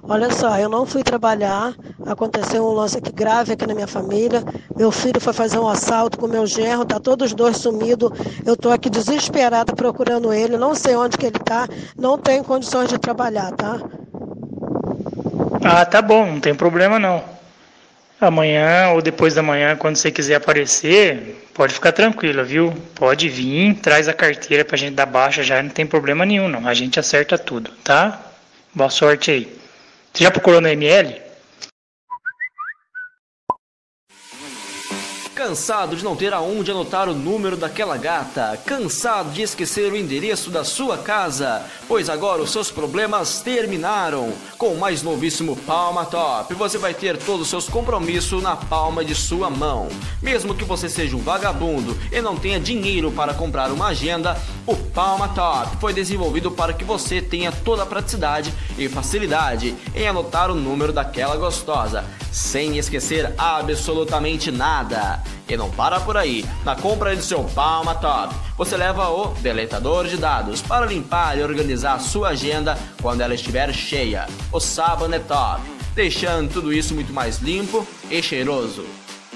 Olha 0.08 0.32
só, 0.32 0.60
eu 0.60 0.70
não 0.70 0.86
fui 0.86 1.02
trabalhar, 1.02 1.74
aconteceu 2.06 2.64
um 2.64 2.72
lance 2.74 2.96
aqui 2.98 3.12
grave 3.12 3.54
aqui 3.54 3.66
na 3.66 3.74
minha 3.74 3.88
família. 3.88 4.44
Meu 4.78 4.92
filho 4.92 5.20
foi 5.20 5.34
fazer 5.34 5.58
um 5.58 5.68
assalto 5.68 6.20
com 6.20 6.28
meu 6.28 6.46
genro, 6.46 6.86
tá 6.86 7.00
todos 7.00 7.30
os 7.30 7.34
dois 7.34 7.58
sumidos. 7.58 8.12
Eu 8.46 8.56
tô 8.56 8.70
aqui 8.70 8.88
desesperada 8.88 9.74
procurando 9.74 10.32
ele, 10.32 10.58
não 10.58 10.76
sei 10.76 10.96
onde 10.96 11.18
que 11.18 11.26
ele 11.26 11.40
tá, 11.40 11.68
não 11.98 12.20
tenho 12.20 12.44
condições 12.44 12.90
de 12.90 13.00
trabalhar, 13.00 13.52
tá? 13.54 13.80
Ah, 15.64 15.84
tá 15.84 16.04
bom, 16.04 16.34
não 16.34 16.40
tem 16.40 16.54
problema 16.54 17.00
não. 17.00 17.24
Amanhã 18.22 18.92
ou 18.94 19.02
depois 19.02 19.34
da 19.34 19.42
manhã, 19.42 19.76
quando 19.76 19.96
você 19.96 20.12
quiser 20.12 20.36
aparecer, 20.36 21.48
pode 21.52 21.74
ficar 21.74 21.92
tranquila, 21.92 22.44
viu? 22.44 22.72
Pode 22.94 23.28
vir, 23.28 23.74
traz 23.82 24.08
a 24.08 24.14
carteira 24.14 24.64
pra 24.64 24.78
gente 24.78 24.94
dar 24.94 25.08
baixa 25.08 25.42
já, 25.42 25.64
não 25.64 25.70
tem 25.72 25.86
problema 25.86 26.28
nenhum 26.28 26.48
não. 26.48 26.68
A 26.68 26.76
gente 26.76 27.00
acerta 27.00 27.40
tudo, 27.40 27.72
tá? 27.84 28.22
Boa 28.74 28.92
sorte 28.92 29.32
aí. 29.32 29.65
Você 30.16 30.24
já 30.24 30.32
procurou 30.32 30.62
no 30.62 30.70
ML? 30.70 31.25
Cansado 35.36 35.98
de 35.98 36.04
não 36.04 36.16
ter 36.16 36.34
aonde 36.34 36.72
anotar 36.72 37.10
o 37.10 37.14
número 37.14 37.58
daquela 37.58 37.98
gata? 37.98 38.58
Cansado 38.66 39.32
de 39.32 39.42
esquecer 39.42 39.92
o 39.92 39.98
endereço 39.98 40.50
da 40.50 40.64
sua 40.64 40.98
casa? 40.98 41.62
Pois 41.90 42.10
agora 42.10 42.42
os 42.42 42.52
seus 42.52 42.72
problemas 42.72 43.42
terminaram. 43.42 44.32
Com 44.58 44.70
o 44.70 44.80
mais 44.80 45.04
novíssimo 45.04 45.58
Palma 45.58 46.06
Top, 46.06 46.54
você 46.54 46.78
vai 46.78 46.94
ter 46.94 47.18
todos 47.18 47.42
os 47.42 47.50
seus 47.50 47.68
compromissos 47.68 48.42
na 48.42 48.56
palma 48.56 49.04
de 49.04 49.14
sua 49.14 49.50
mão. 49.50 49.90
Mesmo 50.22 50.56
que 50.56 50.64
você 50.64 50.88
seja 50.88 51.18
um 51.18 51.22
vagabundo 51.22 52.00
e 52.14 52.22
não 52.22 52.38
tenha 52.38 52.58
dinheiro 52.58 53.12
para 53.12 53.34
comprar 53.34 53.74
uma 53.74 53.88
agenda, 53.88 54.38
o 54.66 54.74
Palma 54.74 55.28
Top 55.28 55.76
foi 55.82 55.92
desenvolvido 55.92 56.50
para 56.50 56.72
que 56.72 56.86
você 56.86 57.22
tenha 57.22 57.52
toda 57.52 57.84
a 57.84 57.86
praticidade 57.86 58.54
e 58.78 58.88
facilidade 58.88 59.76
em 59.94 60.08
anotar 60.08 60.50
o 60.50 60.56
número 60.56 60.94
daquela 60.94 61.36
gostosa, 61.36 62.06
sem 62.36 62.78
esquecer 62.78 63.34
absolutamente 63.38 64.52
nada. 64.52 65.24
E 65.48 65.56
não 65.56 65.72
para 65.72 66.02
por 66.02 66.18
aí. 66.18 66.44
Na 66.66 66.76
compra 66.76 67.16
de 67.16 67.24
seu 67.24 67.46
Palma 67.46 67.96
Top, 67.96 68.36
você 68.58 68.76
leva 68.76 69.10
o 69.10 69.28
deletador 69.36 70.06
de 70.06 70.18
dados 70.18 70.62
para 70.62 70.86
limpar 70.86 71.38
e 71.38 71.44
organizar 71.44 71.98
sua 72.00 72.30
agenda 72.30 72.78
quando 73.02 73.22
ela 73.22 73.34
estiver 73.34 73.74
cheia. 73.74 74.28
O 74.52 74.60
Sabonete 74.60 75.26
Top, 75.26 75.62
deixando 75.94 76.52
tudo 76.52 76.74
isso 76.74 76.94
muito 76.94 77.14
mais 77.14 77.38
limpo 77.38 77.88
e 78.12 78.22
cheiroso. 78.22 78.86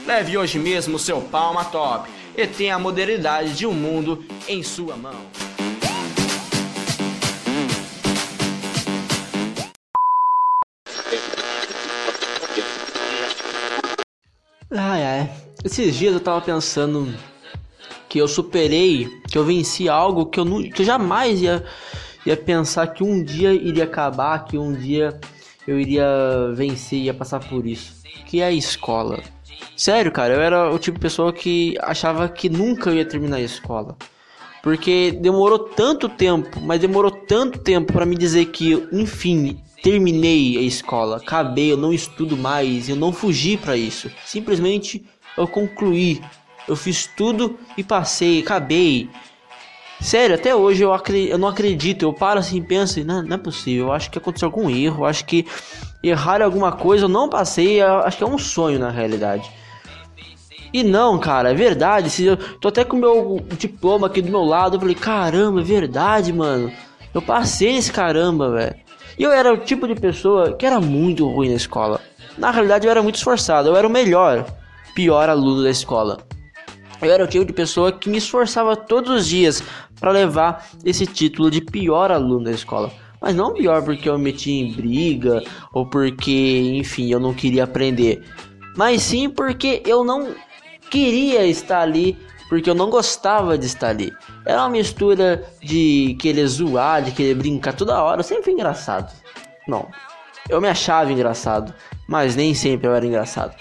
Leve 0.05 0.37
hoje 0.37 0.59
mesmo 0.59 0.99
seu 0.99 1.21
Palma 1.21 1.63
Top 1.63 2.09
e 2.35 2.45
tenha 2.45 2.75
a 2.75 2.79
modernidade 2.79 3.53
de 3.53 3.65
um 3.65 3.73
mundo 3.73 4.25
em 4.45 4.61
sua 4.61 4.97
mão. 4.97 5.48
Esses 15.63 15.95
dias 15.95 16.13
eu 16.13 16.19
tava 16.19 16.41
pensando 16.41 17.13
que 18.07 18.19
eu 18.19 18.27
superei, 18.27 19.07
que 19.29 19.37
eu 19.37 19.43
venci 19.43 19.89
algo 19.89 20.25
que 20.25 20.39
eu, 20.39 20.45
nu- 20.45 20.69
que 20.69 20.81
eu 20.81 20.85
jamais 20.85 21.41
ia, 21.41 21.63
ia 22.25 22.37
pensar 22.37 22.87
que 22.87 23.03
um 23.03 23.23
dia 23.23 23.53
iria 23.53 23.83
acabar, 23.83 24.45
que 24.45 24.57
um 24.57 24.73
dia 24.73 25.19
eu 25.67 25.79
iria 25.79 26.05
vencer, 26.55 26.99
ia 26.99 27.13
passar 27.13 27.39
por 27.41 27.67
isso. 27.67 27.93
Que 28.25 28.41
é 28.41 28.45
a 28.45 28.51
escola. 28.51 29.19
Sério, 29.75 30.11
cara, 30.11 30.33
eu 30.33 30.41
era 30.41 30.73
o 30.73 30.79
tipo 30.79 30.97
de 30.97 31.01
pessoa 31.01 31.31
que 31.31 31.75
achava 31.81 32.27
que 32.29 32.49
nunca 32.49 32.89
eu 32.89 32.95
ia 32.95 33.05
terminar 33.05 33.37
a 33.37 33.41
escola. 33.41 33.95
Porque 34.63 35.11
demorou 35.11 35.59
tanto 35.59 36.09
tempo, 36.09 36.59
mas 36.61 36.81
demorou 36.81 37.11
tanto 37.11 37.59
tempo 37.59 37.93
pra 37.93 38.05
me 38.05 38.15
dizer 38.15 38.45
que, 38.47 38.87
enfim, 38.91 39.61
terminei 39.81 40.57
a 40.57 40.61
escola, 40.61 41.17
acabei, 41.17 41.71
eu 41.71 41.77
não 41.77 41.93
estudo 41.93 42.35
mais, 42.35 42.89
eu 42.89 42.95
não 42.95 43.13
fugi 43.13 43.55
pra 43.55 43.77
isso. 43.77 44.11
Simplesmente 44.25 45.05
eu 45.39 45.47
concluí. 45.47 46.21
Eu 46.67 46.75
fiz 46.75 47.07
tudo 47.17 47.57
e 47.77 47.83
passei, 47.83 48.41
acabei. 48.41 49.09
Sério, 49.99 50.35
até 50.35 50.55
hoje 50.55 50.83
eu, 50.83 50.93
acre- 50.93 51.29
eu 51.29 51.37
não 51.37 51.47
acredito. 51.47 52.03
Eu 52.03 52.13
paro 52.13 52.39
assim 52.39 52.57
e 52.57 52.61
penso, 52.61 53.03
não, 53.03 53.21
não 53.23 53.35
é 53.35 53.37
possível. 53.37 53.87
Eu 53.87 53.91
acho 53.91 54.09
que 54.11 54.17
aconteceu 54.17 54.47
algum 54.47 54.69
erro. 54.69 55.01
Eu 55.01 55.05
acho 55.05 55.25
que 55.25 55.45
erraram 56.03 56.45
alguma 56.45 56.71
coisa. 56.71 57.05
Eu 57.05 57.09
não 57.09 57.27
passei. 57.27 57.81
eu 57.81 57.99
acho 57.99 58.17
que 58.17 58.23
é 58.23 58.27
um 58.27 58.37
sonho 58.37 58.79
na 58.79 58.89
realidade. 58.89 59.49
E 60.71 60.83
não, 60.83 61.17
cara, 61.19 61.51
é 61.51 61.53
verdade. 61.53 62.09
Se 62.09 62.25
eu 62.25 62.37
tô 62.37 62.67
até 62.67 62.83
com 62.85 62.95
o 62.95 62.99
meu 62.99 63.45
diploma 63.57 64.07
aqui 64.07 64.21
do 64.21 64.29
meu 64.29 64.43
lado. 64.43 64.75
Eu 64.75 64.79
falei, 64.79 64.95
caramba, 64.95 65.59
é 65.59 65.63
verdade, 65.63 66.31
mano. 66.31 66.71
Eu 67.13 67.21
passei 67.21 67.73
nesse 67.73 67.91
caramba, 67.91 68.51
velho. 68.51 68.75
E 69.17 69.23
eu 69.23 69.31
era 69.31 69.51
o 69.53 69.57
tipo 69.57 69.87
de 69.87 69.95
pessoa 69.95 70.53
que 70.53 70.65
era 70.65 70.79
muito 70.79 71.27
ruim 71.27 71.49
na 71.49 71.55
escola. 71.55 71.99
Na 72.37 72.51
realidade, 72.51 72.85
eu 72.85 72.91
era 72.91 73.01
muito 73.03 73.15
esforçado. 73.15 73.67
Eu 73.67 73.75
era 73.75 73.85
o 73.87 73.89
melhor, 73.91 74.45
pior 74.99 75.29
aluno 75.29 75.63
da 75.63 75.69
escola. 75.69 76.17
Eu 77.01 77.09
era 77.09 77.23
o 77.23 77.27
tipo 77.27 77.45
de 77.45 77.53
pessoa 77.53 77.89
que 77.89 78.09
me 78.09 78.17
esforçava 78.17 78.75
todos 78.75 79.09
os 79.21 79.25
dias 79.25 79.63
para 79.97 80.11
levar 80.11 80.67
esse 80.83 81.05
título 81.05 81.49
de 81.49 81.61
pior 81.61 82.11
aluno 82.11 82.43
da 82.43 82.51
escola. 82.51 82.91
Mas 83.21 83.33
não 83.33 83.53
pior 83.53 83.81
porque 83.81 84.09
eu 84.09 84.17
me 84.17 84.25
meti 84.25 84.51
em 84.51 84.73
briga 84.73 85.41
ou 85.73 85.85
porque, 85.85 86.73
enfim, 86.75 87.09
eu 87.09 87.17
não 87.17 87.33
queria 87.33 87.63
aprender. 87.63 88.21
Mas 88.75 89.03
sim 89.03 89.29
porque 89.29 89.81
eu 89.85 90.03
não 90.03 90.35
queria 90.91 91.45
estar 91.45 91.79
ali, 91.79 92.17
porque 92.49 92.69
eu 92.69 92.75
não 92.75 92.89
gostava 92.89 93.57
de 93.57 93.67
estar 93.67 93.91
ali. 93.91 94.11
Era 94.45 94.63
uma 94.63 94.71
mistura 94.71 95.45
de 95.63 96.17
querer 96.19 96.45
zoar, 96.45 97.03
de 97.03 97.13
querer 97.13 97.35
brincar 97.35 97.71
toda 97.71 98.03
hora. 98.03 98.19
Eu 98.19 98.25
sempre 98.25 98.43
fui 98.43 98.51
engraçado. 98.51 99.13
Não, 99.65 99.87
eu 100.49 100.59
me 100.59 100.67
achava 100.67 101.09
engraçado, 101.09 101.73
mas 102.05 102.35
nem 102.35 102.53
sempre 102.53 102.85
eu 102.85 102.93
era 102.93 103.05
engraçado. 103.05 103.55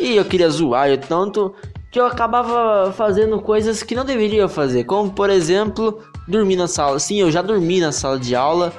E 0.00 0.16
eu 0.16 0.24
queria 0.24 0.48
zoar, 0.48 0.88
eu 0.88 0.98
tanto 0.98 1.54
que 1.90 2.00
eu 2.00 2.06
acabava 2.06 2.92
fazendo 2.92 3.40
coisas 3.40 3.82
que 3.82 3.94
não 3.94 4.04
deveria 4.04 4.48
fazer, 4.48 4.84
como 4.84 5.10
por 5.10 5.28
exemplo, 5.28 6.02
dormir 6.26 6.56
na 6.56 6.66
sala. 6.66 6.98
Sim, 6.98 7.20
eu 7.20 7.30
já 7.30 7.42
dormi 7.42 7.80
na 7.80 7.92
sala 7.92 8.18
de 8.18 8.34
aula 8.34 8.72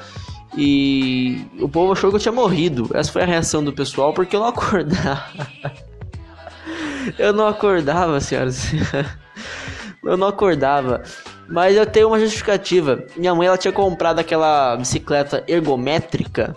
e 0.58 1.46
o 1.60 1.70
povo 1.70 1.92
achou 1.92 2.10
que 2.10 2.16
eu 2.16 2.20
tinha 2.20 2.32
morrido. 2.32 2.90
Essa 2.94 3.12
foi 3.12 3.22
a 3.22 3.26
reação 3.26 3.64
do 3.64 3.72
pessoal 3.72 4.14
porque 4.14 4.36
eu 4.36 4.40
não 4.40 4.48
acordava. 4.50 5.48
eu 7.20 7.34
não 7.34 7.48
acordava, 7.48 8.20
senhoras. 8.20 8.72
eu 10.04 10.18
não 10.18 10.28
acordava. 10.28 11.04
Mas 11.48 11.76
eu 11.76 11.86
tenho 11.86 12.08
uma 12.08 12.20
justificativa. 12.20 13.04
Minha 13.16 13.36
mãe 13.36 13.48
ela 13.48 13.58
tinha 13.58 13.74
comprado 13.74 14.20
aquela 14.20 14.76
bicicleta 14.78 15.44
ergométrica. 15.48 16.56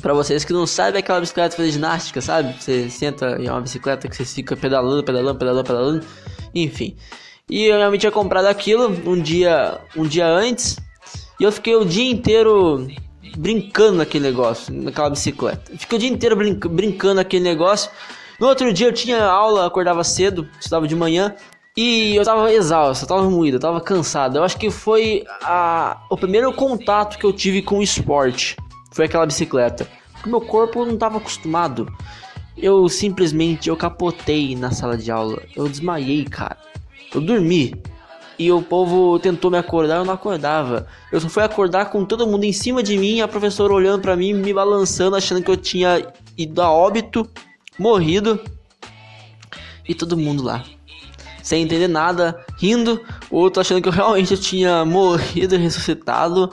Pra 0.00 0.14
vocês 0.14 0.44
que 0.44 0.52
não 0.52 0.66
sabem, 0.66 0.96
é 0.96 0.98
aquela 1.00 1.20
bicicleta 1.20 1.56
fazer 1.56 1.70
ginástica, 1.72 2.20
sabe? 2.20 2.54
Você 2.58 2.88
senta 2.88 3.36
e 3.40 3.46
é 3.46 3.52
uma 3.52 3.60
bicicleta 3.60 4.08
que 4.08 4.16
você 4.16 4.24
fica 4.24 4.56
pedalando, 4.56 5.04
pedalando, 5.04 5.38
pedalando, 5.38 5.64
pedalando. 5.64 6.06
Enfim. 6.54 6.96
E 7.48 7.64
minha 7.72 7.90
mãe 7.90 7.98
tinha 7.98 8.12
comprado 8.12 8.46
aquilo 8.46 8.88
um 9.06 9.20
dia, 9.20 9.78
um 9.96 10.06
dia 10.06 10.26
antes. 10.26 10.78
E 11.38 11.44
eu 11.44 11.52
fiquei 11.52 11.74
o 11.74 11.84
dia 11.84 12.10
inteiro 12.10 12.86
brincando 13.36 13.98
naquele 13.98 14.24
negócio, 14.24 14.72
naquela 14.72 15.10
bicicleta. 15.10 15.72
Fiquei 15.76 15.96
o 15.96 16.00
dia 16.00 16.08
inteiro 16.10 16.36
brinca- 16.36 16.68
brincando 16.68 17.14
naquele 17.16 17.44
negócio. 17.44 17.90
No 18.38 18.46
outro 18.46 18.72
dia 18.72 18.86
eu 18.88 18.92
tinha 18.92 19.22
aula, 19.22 19.66
acordava 19.66 20.02
cedo, 20.02 20.48
estudava 20.58 20.88
de 20.88 20.96
manhã. 20.96 21.34
E 21.76 22.16
eu 22.16 22.24
tava 22.24 22.52
exausto, 22.52 23.04
eu 23.04 23.08
tava 23.08 23.30
moído, 23.30 23.56
eu 23.56 23.60
tava 23.60 23.80
cansado. 23.80 24.36
Eu 24.36 24.44
acho 24.44 24.56
que 24.56 24.70
foi 24.70 25.24
a, 25.42 26.04
o 26.10 26.16
primeiro 26.16 26.52
contato 26.52 27.18
que 27.18 27.24
eu 27.24 27.32
tive 27.32 27.62
com 27.62 27.78
o 27.78 27.82
esporte. 27.82 28.56
Foi 28.90 29.06
aquela 29.06 29.26
bicicleta. 29.26 29.86
Porque 30.12 30.28
meu 30.28 30.40
corpo 30.40 30.84
não 30.84 30.96
tava 30.96 31.18
acostumado. 31.18 31.90
Eu 32.56 32.88
simplesmente 32.88 33.68
eu 33.68 33.76
capotei 33.76 34.54
na 34.54 34.70
sala 34.70 34.96
de 34.96 35.10
aula. 35.10 35.42
Eu 35.56 35.68
desmaiei, 35.68 36.24
cara. 36.24 36.58
Eu 37.14 37.20
dormi. 37.20 37.74
E 38.38 38.50
o 38.50 38.62
povo 38.62 39.18
tentou 39.18 39.50
me 39.50 39.58
acordar, 39.58 39.96
eu 39.96 40.04
não 40.04 40.14
acordava. 40.14 40.86
Eu 41.12 41.20
só 41.20 41.28
fui 41.28 41.42
acordar 41.42 41.90
com 41.90 42.06
todo 42.06 42.26
mundo 42.26 42.44
em 42.44 42.52
cima 42.54 42.82
de 42.82 42.96
mim, 42.96 43.20
a 43.20 43.28
professora 43.28 43.72
olhando 43.72 44.00
pra 44.00 44.16
mim, 44.16 44.32
me 44.32 44.54
balançando, 44.54 45.14
achando 45.14 45.42
que 45.42 45.50
eu 45.50 45.58
tinha 45.58 46.10
ido 46.38 46.62
a 46.62 46.70
óbito, 46.70 47.28
morrido. 47.78 48.40
E 49.86 49.94
todo 49.94 50.16
mundo 50.16 50.42
lá. 50.42 50.64
Sem 51.42 51.64
entender 51.64 51.88
nada, 51.88 52.42
rindo, 52.58 53.04
outro 53.30 53.60
achando 53.60 53.82
que 53.82 53.88
eu 53.88 53.92
realmente 53.92 54.36
tinha 54.38 54.84
morrido 54.86 55.54
e 55.54 55.58
ressuscitado. 55.58 56.50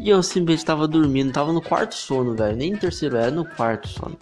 E 0.00 0.08
eu 0.08 0.22
simplesmente 0.22 0.64
tava 0.64 0.88
dormindo, 0.88 1.30
tava 1.30 1.52
no 1.52 1.60
quarto 1.60 1.94
sono, 1.94 2.34
velho. 2.34 2.56
Nem 2.56 2.72
no 2.72 2.78
terceiro, 2.78 3.16
era 3.16 3.30
no 3.30 3.44
quarto 3.44 3.86
sono. 3.86 4.16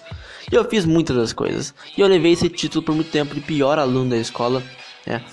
E 0.51 0.55
eu 0.55 0.65
fiz 0.65 0.85
muitas 0.85 1.17
das 1.17 1.33
coisas. 1.33 1.73
E 1.97 2.01
eu 2.01 2.09
levei 2.09 2.33
esse 2.33 2.49
título 2.49 2.85
por 2.85 2.95
muito 2.97 3.11
tempo 3.13 3.33
de 3.33 3.41
pior 3.41 3.79
aluno 3.79 4.11
da 4.11 4.17
escola, 4.17 4.61
né? 5.07 5.25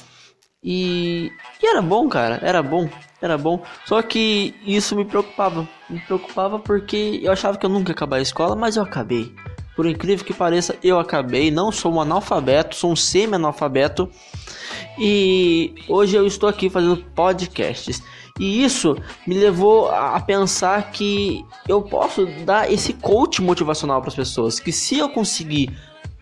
E, 0.64 1.32
e 1.62 1.68
era 1.68 1.82
bom, 1.82 2.08
cara, 2.08 2.40
era 2.44 2.62
bom, 2.62 2.88
era 3.20 3.38
bom. 3.38 3.64
Só 3.86 4.02
que 4.04 4.54
isso 4.66 4.96
me 4.96 5.04
preocupava. 5.04 5.68
Me 5.90 6.00
preocupava 6.00 6.60
porque 6.60 7.20
eu 7.24 7.32
achava 7.32 7.58
que 7.58 7.66
eu 7.66 7.70
nunca 7.70 7.92
ia 7.92 7.96
acabar 7.96 8.18
a 8.18 8.22
escola, 8.22 8.56
mas 8.56 8.76
eu 8.76 8.84
acabei. 8.84 9.34
Por 9.76 9.86
incrível 9.86 10.26
que 10.26 10.34
pareça, 10.34 10.76
eu 10.84 11.00
acabei. 11.00 11.52
Não 11.52 11.72
sou 11.72 11.94
um 11.94 12.02
analfabeto, 12.02 12.76
sou 12.76 12.92
um 12.92 12.96
semi-analfabeto. 12.96 14.10
E 14.98 15.76
hoje 15.88 16.16
eu 16.16 16.26
estou 16.26 16.48
aqui 16.48 16.70
fazendo 16.70 16.98
podcasts. 17.14 18.02
E 18.40 18.64
isso 18.64 18.98
me 19.26 19.38
levou 19.38 19.90
a 19.90 20.20
pensar 20.20 20.92
que 20.92 21.46
eu 21.68 21.82
posso 21.82 22.26
dar 22.46 22.72
esse 22.72 22.94
coach 22.94 23.42
motivacional 23.42 24.02
para 24.02 24.10
as 24.10 24.16
pessoas. 24.16 24.60
Que 24.60 24.72
se 24.72 24.98
eu 24.98 25.10
conseguir 25.10 25.70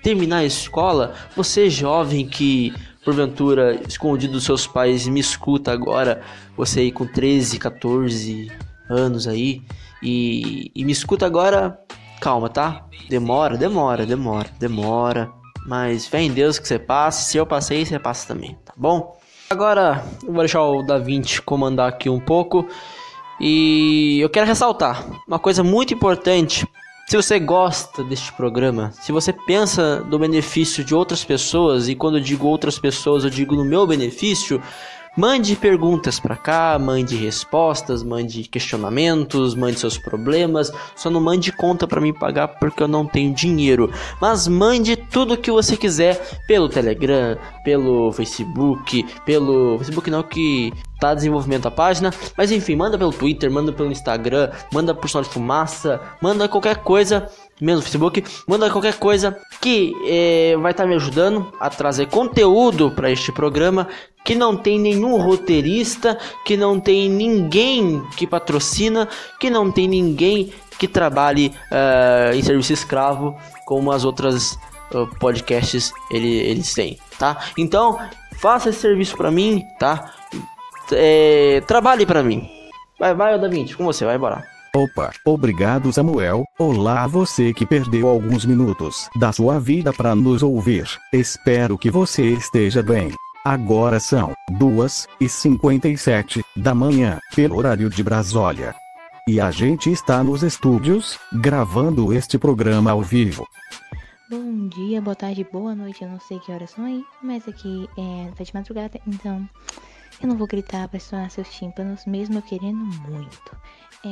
terminar 0.02 0.38
a 0.38 0.46
escola, 0.46 1.14
você 1.36 1.70
jovem 1.70 2.28
que 2.28 2.74
porventura 3.04 3.82
escondido 3.88 4.34
dos 4.34 4.46
seus 4.46 4.66
pais 4.66 5.08
me 5.08 5.20
escuta 5.20 5.72
agora, 5.72 6.22
você 6.56 6.82
aí 6.82 6.92
com 6.92 7.06
13, 7.06 7.60
14 7.60 8.52
anos 8.90 9.28
aí, 9.28 9.62
e, 10.02 10.72
e 10.74 10.86
me 10.86 10.92
escuta 10.92 11.26
agora, 11.26 11.80
calma, 12.24 12.48
tá? 12.48 12.86
Demora, 13.10 13.58
demora, 13.58 14.06
demora, 14.06 14.50
demora. 14.58 15.30
Mas 15.68 16.08
fé 16.08 16.22
em 16.22 16.32
Deus 16.32 16.58
que 16.58 16.66
você 16.66 16.80
passa. 16.80 17.30
Se 17.30 17.38
eu 17.38 17.46
passei, 17.46 17.86
você 17.86 18.00
passa 18.00 18.30
também, 18.30 18.58
tá 18.64 18.72
bom? 18.78 19.20
Agora 19.50 20.02
eu 20.24 20.32
vou 20.32 20.40
deixar 20.40 20.64
o 20.64 20.82
Da 20.82 20.98
Vinci 20.98 21.42
comandar 21.42 21.90
aqui 21.90 22.10
um 22.10 22.22
pouco. 22.22 22.66
E 23.42 24.20
eu 24.22 24.30
quero 24.30 24.48
ressaltar 24.48 25.06
uma 25.28 25.38
coisa 25.38 25.64
muito 25.64 25.94
importante. 25.94 26.66
Se 27.10 27.18
você 27.18 27.38
gosta 27.40 28.02
deste 28.06 28.32
programa, 28.32 28.94
se 28.94 29.12
você 29.12 29.34
pensa 29.34 29.98
do 30.10 30.18
benefício 30.18 30.82
de 30.82 30.96
outras 30.96 31.26
pessoas, 31.26 31.90
e 31.90 31.96
quando 31.96 32.20
eu 32.20 32.24
digo 32.24 32.48
outras 32.48 32.80
pessoas, 32.80 33.26
eu 33.26 33.30
digo 33.30 33.54
no 33.54 33.66
meu 33.66 33.86
benefício, 33.86 34.62
Mande 35.16 35.56
perguntas 35.56 36.20
para 36.20 36.36
cá, 36.36 36.80
mande 36.80 37.16
respostas, 37.16 38.02
mande 38.02 38.46
questionamentos, 38.46 39.54
mande 39.54 39.80
seus 39.80 39.96
problemas. 39.96 40.72
Só 40.96 41.08
não 41.08 41.22
mande 41.22 41.52
conta 41.52 41.88
para 41.88 42.02
me 42.02 42.12
pagar 42.12 42.48
porque 42.48 42.82
eu 42.82 42.88
não 42.88 43.06
tenho 43.06 43.32
dinheiro. 43.32 43.94
Mas 44.20 44.48
mande 44.48 44.96
tudo 44.96 45.36
o 45.36 45.38
que 45.38 45.52
você 45.52 45.78
quiser 45.78 46.20
pelo 46.48 46.68
Telegram, 46.68 47.38
pelo 47.64 48.12
Facebook, 48.12 49.06
pelo 49.24 49.78
Facebook 49.78 50.10
não 50.10 50.24
que 50.24 50.74
tá 51.00 51.14
desenvolvimento 51.14 51.68
a 51.68 51.72
página, 51.72 52.14
mas 52.38 52.50
enfim, 52.50 52.78
manda 52.78 52.98
pelo 52.98 53.12
Twitter, 53.12 53.52
manda 53.52 53.74
pelo 53.74 53.92
Instagram, 53.92 54.50
manda 54.72 54.96
por 54.96 55.10
sinal 55.10 55.24
de 55.24 55.30
fumaça, 55.30 56.00
manda 56.22 56.48
qualquer 56.48 56.78
coisa 56.78 57.30
mesmo 57.60 57.78
no 57.78 57.82
Facebook, 57.84 58.24
manda 58.48 58.70
qualquer 58.70 58.96
coisa 58.96 59.38
que 59.62 59.94
é, 60.06 60.56
vai 60.58 60.72
estar 60.72 60.84
tá 60.84 60.90
me 60.90 60.96
ajudando 60.96 61.54
a 61.60 61.70
trazer 61.70 62.08
conteúdo 62.08 62.92
para 62.92 63.12
este 63.12 63.32
programa 63.32 63.88
que 64.24 64.36
não 64.36 64.56
tem 64.56 64.80
nenhum 64.80 65.18
roteirista, 65.22 66.18
que 66.46 66.56
não 66.56 66.80
tem 66.80 67.10
ninguém 67.10 68.02
que 68.16 68.26
patrocina, 68.26 69.08
que 69.40 69.50
não 69.50 69.72
tem 69.72 69.88
ninguém 69.88 70.54
que 70.80 70.88
trabalhe 70.88 71.54
uh, 71.72 72.34
em 72.34 72.42
serviço 72.42 72.74
escravo 72.74 73.38
como 73.66 73.92
as 73.92 74.06
outras 74.06 74.58
uh, 74.94 75.08
podcasts 75.20 75.94
ele, 76.10 76.28
eles 76.28 76.74
têm, 76.74 76.98
tá? 77.20 77.46
Então 77.58 78.00
faça 78.38 78.70
esse 78.70 78.80
serviço 78.80 79.16
para 79.16 79.32
mim, 79.32 79.64
tá? 79.80 80.14
É, 80.92 81.62
trabalhe 81.68 82.06
para 82.06 82.24
mim. 82.24 82.50
Vai, 83.00 83.14
vai, 83.14 83.40
Da 83.40 83.48
Vinci, 83.48 83.76
com 83.76 83.84
você, 83.84 84.06
vai 84.06 84.16
embora. 84.16 84.53
Opa, 84.76 85.12
obrigado 85.24 85.94
Samuel. 85.94 86.46
Olá 86.58 87.04
a 87.04 87.08
você 87.08 87.54
que 87.54 87.64
perdeu 87.64 88.08
alguns 88.08 88.44
minutos 88.44 89.08
da 89.16 89.32
sua 89.32 89.60
vida 89.60 89.94
para 89.94 90.16
nos 90.16 90.42
ouvir. 90.42 90.90
Espero 91.14 91.78
que 91.78 91.92
você 91.92 92.32
esteja 92.32 92.82
bem. 92.82 93.12
Agora 93.46 94.00
são 94.00 94.34
2 94.50 95.08
e 95.22 95.30
57 95.30 96.44
da 96.58 96.74
manhã, 96.74 97.20
pelo 97.36 97.56
horário 97.56 97.88
de 97.88 98.02
Brasília. 98.02 98.74
E 99.28 99.40
a 99.40 99.52
gente 99.52 99.92
está 99.92 100.24
nos 100.24 100.42
estúdios, 100.42 101.20
gravando 101.32 102.12
este 102.12 102.40
programa 102.40 102.90
ao 102.90 103.04
vivo. 103.04 103.48
Bom 104.28 104.68
dia, 104.70 105.00
boa 105.00 105.16
tarde, 105.16 105.46
boa 105.54 105.76
noite, 105.76 106.04
eu 106.04 106.10
não 106.10 106.20
sei 106.20 106.40
que 106.40 106.52
horas 106.52 106.72
são 106.72 106.86
aí, 106.86 107.06
mas 107.22 107.48
aqui 107.48 107.88
é 107.96 108.32
tá 108.36 108.44
de 108.44 108.52
madrugada, 108.52 109.00
então 109.06 109.48
eu 110.26 110.30
não 110.30 110.38
vou 110.38 110.48
gritar 110.48 110.88
para 110.88 110.98
estourar 110.98 111.30
seus 111.30 111.50
tímpanos, 111.50 112.06
mesmo 112.06 112.38
eu 112.38 112.42
querendo 112.42 112.78
muito. 112.78 113.58
É, 114.06 114.10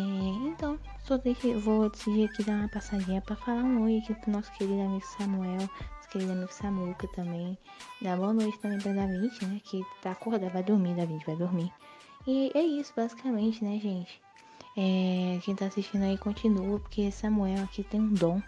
então, 0.48 0.80
só 1.04 1.18
deixa, 1.18 1.58
vou 1.58 1.90
decidir 1.90 2.26
aqui 2.26 2.44
dar 2.44 2.54
uma 2.54 2.70
passadinha 2.70 3.22
para 3.22 3.36
falar 3.36 3.64
um 3.64 3.84
oi 3.84 3.98
aqui 3.98 4.14
pro 4.16 4.32
nosso 4.32 4.52
querido 4.54 4.82
amigo 4.82 5.06
Samuel, 5.06 5.58
nosso 5.58 6.10
querido 6.10 6.32
amigo 6.32 6.52
Samuca 6.54 7.08
também. 7.10 7.58
Dar 8.02 8.18
boa 8.18 8.34
noite 8.34 8.58
também 8.60 8.80
pra 8.80 8.94
David, 8.94 9.46
né? 9.46 9.60
Que 9.64 9.82
tá 10.02 10.12
acordado, 10.12 10.52
vai 10.52 10.64
dormir, 10.64 10.96
David, 10.96 11.26
vai 11.26 11.36
dormir. 11.36 11.72
E 12.26 12.52
é 12.54 12.62
isso, 12.62 12.94
basicamente, 12.96 13.64
né, 13.64 13.80
gente? 13.80 14.22
É, 14.78 15.40
quem 15.44 15.56
tá 15.56 15.66
assistindo 15.66 16.04
aí 16.04 16.18
continua, 16.18 16.80
porque 16.80 17.12
Samuel 17.12 17.64
aqui 17.64 17.84
tem 17.84 18.00
um 18.00 18.14
dom. 18.14 18.42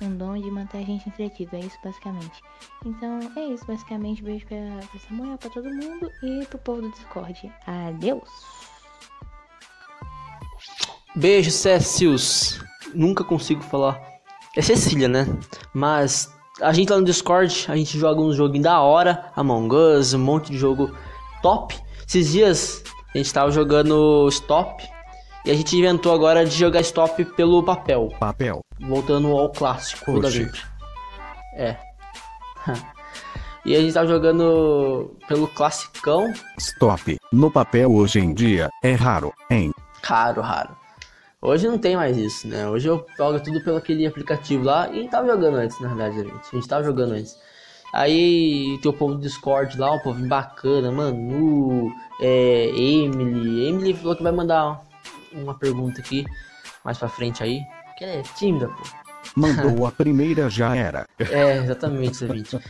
Um 0.00 0.16
dom 0.16 0.36
de 0.36 0.50
manter 0.50 0.78
a 0.78 0.82
gente 0.82 1.08
entretido, 1.08 1.56
é 1.56 1.60
isso 1.60 1.78
basicamente. 1.82 2.42
Então 2.84 3.20
é 3.34 3.40
isso, 3.46 3.64
basicamente. 3.66 4.22
Beijo 4.22 4.46
pra, 4.46 4.56
pra 4.90 5.00
Samuel, 5.00 5.38
pra 5.38 5.50
todo 5.50 5.68
mundo 5.70 6.10
e 6.22 6.44
pro 6.46 6.58
povo 6.58 6.82
do 6.82 6.90
Discord. 6.90 7.50
Adeus! 7.66 8.28
Beijo, 11.14 11.50
Cécius. 11.50 12.60
Nunca 12.94 13.24
consigo 13.24 13.62
falar. 13.62 13.98
É 14.54 14.60
Cecília, 14.60 15.08
né? 15.08 15.26
Mas 15.72 16.30
a 16.60 16.72
gente 16.72 16.90
lá 16.90 16.98
no 16.98 17.04
Discord, 17.04 17.66
a 17.68 17.76
gente 17.76 17.98
joga 17.98 18.20
um 18.20 18.32
joguinho 18.32 18.64
da 18.64 18.80
hora, 18.80 19.30
Among 19.34 19.74
Us, 19.74 20.12
um 20.12 20.18
monte 20.18 20.52
de 20.52 20.58
jogo 20.58 20.94
top. 21.42 21.74
Esses 22.06 22.32
dias 22.32 22.84
a 23.14 23.18
gente 23.18 23.32
tava 23.32 23.50
jogando 23.50 24.28
Stop 24.28 24.86
e 25.44 25.50
a 25.50 25.54
gente 25.54 25.76
inventou 25.76 26.12
agora 26.12 26.44
de 26.44 26.54
jogar 26.54 26.80
Stop 26.82 27.24
pelo 27.36 27.62
papel. 27.62 28.08
Papel. 28.20 28.65
Voltando 28.80 29.28
ao 29.28 29.50
clássico 29.50 30.20
da 30.20 30.28
vida. 30.28 30.58
É. 31.54 31.76
e 33.64 33.74
a 33.74 33.80
gente 33.80 33.94
tava 33.94 34.06
jogando 34.06 35.16
pelo 35.26 35.48
classicão. 35.48 36.32
Stop. 36.58 37.18
No 37.32 37.50
papel 37.50 37.92
hoje 37.92 38.20
em 38.20 38.34
dia 38.34 38.70
é 38.82 38.92
raro, 38.92 39.32
hein? 39.50 39.72
Raro, 40.02 40.42
raro. 40.42 40.76
Hoje 41.40 41.68
não 41.68 41.78
tem 41.78 41.96
mais 41.96 42.16
isso, 42.16 42.48
né? 42.48 42.68
Hoje 42.68 42.88
eu 42.88 43.06
jogo 43.16 43.40
tudo 43.40 43.62
pelo 43.62 43.76
aquele 43.76 44.06
aplicativo 44.06 44.64
lá 44.64 44.90
e 44.90 45.08
tava 45.08 45.28
jogando 45.28 45.56
antes, 45.56 45.78
na 45.80 45.88
verdade, 45.88 46.16
gente. 46.16 46.32
A 46.32 46.56
gente 46.56 46.68
tava 46.68 46.82
jogando 46.82 47.12
antes. 47.12 47.36
Aí 47.92 48.78
tem 48.82 48.90
o 48.90 48.94
povo 48.94 49.14
do 49.14 49.20
Discord 49.20 49.78
lá, 49.78 49.92
um 49.92 49.98
povo 50.00 50.26
bacana, 50.26 50.90
Manu, 50.90 51.92
é, 52.20 52.68
Emily. 52.68 53.68
Emily 53.68 53.94
falou 53.94 54.16
que 54.16 54.22
vai 54.22 54.32
mandar 54.32 54.82
uma 55.32 55.54
pergunta 55.54 56.00
aqui 56.00 56.24
mais 56.84 56.98
pra 56.98 57.08
frente 57.08 57.42
aí. 57.42 57.60
Que 57.96 58.04
ela 58.04 58.14
é 58.14 58.22
tímida, 58.22 58.68
pô. 58.68 58.82
Mandou 59.34 59.86
a 59.86 59.90
primeira, 59.90 60.48
já 60.48 60.74
era. 60.76 61.06
É, 61.18 61.56
exatamente, 61.58 62.24
vídeo. 62.26 62.60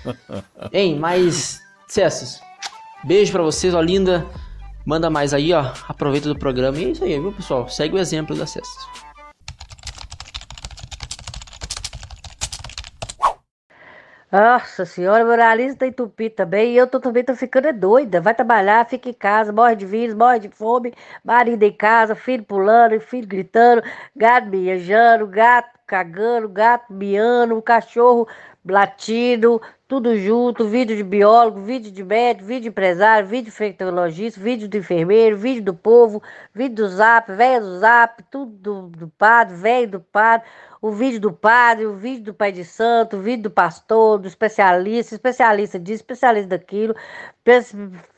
Hein, 0.72 0.98
mas, 0.98 1.60
Cessos, 1.86 2.40
beijo 3.04 3.32
pra 3.32 3.42
vocês, 3.42 3.74
ó, 3.74 3.80
linda. 3.80 4.26
Manda 4.84 5.10
mais 5.10 5.34
aí, 5.34 5.52
ó. 5.52 5.72
Aproveita 5.88 6.28
do 6.28 6.38
programa. 6.38 6.78
E 6.78 6.84
é 6.84 6.88
isso 6.90 7.04
aí, 7.04 7.18
viu, 7.18 7.32
pessoal? 7.32 7.68
Segue 7.68 7.96
o 7.96 7.98
exemplo 7.98 8.36
da 8.36 8.46
Cestas. 8.46 8.86
Nossa 14.36 14.84
senhora, 14.84 15.24
meu 15.24 15.34
nariz 15.36 15.74
tá 15.76 15.86
entupido 15.86 16.34
também. 16.34 16.74
E 16.74 16.76
eu 16.76 16.86
tô, 16.86 17.00
também 17.00 17.24
tô 17.24 17.34
ficando 17.34 17.68
é 17.68 17.72
doida. 17.72 18.20
Vai 18.20 18.34
trabalhar, 18.34 18.86
fica 18.86 19.08
em 19.08 19.12
casa, 19.14 19.50
morre 19.50 19.74
de 19.76 19.86
vírus, 19.86 20.14
morre 20.14 20.38
de 20.40 20.48
fome. 20.50 20.92
Marido 21.24 21.62
em 21.62 21.72
casa, 21.72 22.14
filho 22.14 22.44
pulando, 22.44 23.00
filho 23.00 23.26
gritando, 23.26 23.82
gato 24.14 24.48
miejando, 24.48 25.26
gato 25.26 25.78
cagando, 25.86 26.48
gato 26.50 26.92
miando, 26.92 27.62
cachorro 27.62 28.28
latindo, 28.68 29.62
tudo 29.88 30.16
junto, 30.16 30.68
vídeo 30.68 30.96
de 30.96 31.04
biólogo, 31.04 31.60
vídeo 31.60 31.92
de 31.92 32.02
médico, 32.02 32.44
vídeo 32.44 32.62
de 32.62 32.68
empresário, 32.68 33.28
vídeo 33.28 33.44
de 33.44 33.50
infectologista, 33.50 34.40
vídeo 34.40 34.68
do 34.68 34.76
enfermeiro, 34.76 35.36
vídeo 35.36 35.62
do 35.62 35.74
povo, 35.74 36.20
vídeo 36.52 36.74
do 36.74 36.88
zap, 36.88 37.30
velho 37.30 37.64
do 37.64 37.78
zap, 37.78 38.20
tudo 38.28 38.52
do, 38.52 38.88
do 38.88 39.08
padre, 39.16 39.54
velho 39.54 39.88
do 39.92 40.00
padre, 40.00 40.44
o 40.82 40.90
vídeo 40.90 41.20
do 41.20 41.32
padre, 41.32 41.86
o 41.86 41.94
vídeo 41.94 42.24
do 42.24 42.34
pai 42.34 42.50
de 42.50 42.64
santo, 42.64 43.16
o 43.16 43.20
vídeo 43.20 43.44
do 43.44 43.50
pastor, 43.50 44.18
do 44.18 44.26
especialista, 44.26 45.14
especialista 45.14 45.78
disso, 45.78 46.02
especialista 46.02 46.48
daquilo, 46.48 46.94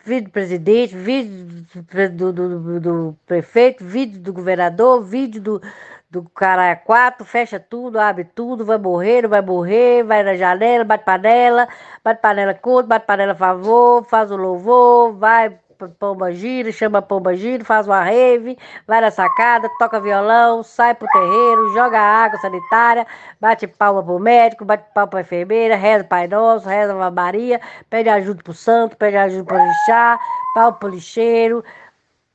vídeo 0.07 0.25
do 0.25 0.31
presidente, 0.31 0.97
vídeo 0.97 1.67
do, 2.15 2.33
do, 2.33 2.49
do, 2.49 2.81
do 2.81 3.19
prefeito, 3.27 3.85
vídeo 3.85 4.19
do 4.19 4.33
governador, 4.33 5.03
vídeo 5.03 5.43
do 5.43 5.63
do 6.11 6.23
cara 6.31 6.67
é 6.67 6.75
quatro, 6.75 7.25
fecha 7.25 7.61
tudo, 7.61 7.99
abre 7.99 8.25
tudo, 8.25 8.65
vai 8.65 8.79
morrer, 8.79 9.23
não 9.23 9.29
vai 9.29 9.43
morrer, 9.43 10.03
vai 10.03 10.23
na 10.23 10.35
janela, 10.35 10.85
bate 10.85 11.05
panela, 11.05 11.69
bate 12.03 12.23
panela 12.23 12.55
contra, 12.55 12.87
bate 12.87 13.07
panela 13.07 13.35
favor, 13.35 14.05
faz 14.05 14.31
o 14.31 14.37
louvor, 14.37 15.13
vai 15.15 15.59
pomba 15.99 16.33
gira, 16.33 16.73
chama 16.73 17.01
pomba 17.01 17.37
gira, 17.37 17.65
faz 17.65 17.87
uma 17.87 18.03
rave, 18.03 18.59
vai 18.87 19.01
na 19.01 19.11
sacada, 19.11 19.69
toca 19.79 20.01
violão, 20.01 20.63
sai 20.63 20.95
pro 20.95 21.07
terreiro, 21.09 21.73
joga 21.75 22.01
água 22.01 22.39
sanitária, 22.41 23.07
bate 23.41 23.67
palma 23.67 24.03
pro 24.03 24.19
médico, 24.19 24.65
bate 24.65 24.85
palma 24.93 25.09
pra 25.09 25.21
enfermeira, 25.21 25.77
reza 25.77 26.05
Pai 26.05 26.27
Nosso, 26.27 26.69
reza 26.69 26.95
Maria, 27.11 27.61
pede 27.89 28.09
ajuda 28.09 28.43
pro 28.43 28.55
santo, 28.55 28.97
pede 28.97 29.17
ajuda 29.17 29.45
pro 29.45 29.59
lixar, 29.59 30.19
palma 30.55 30.73
pro 30.73 30.89
lixeiro, 30.89 31.63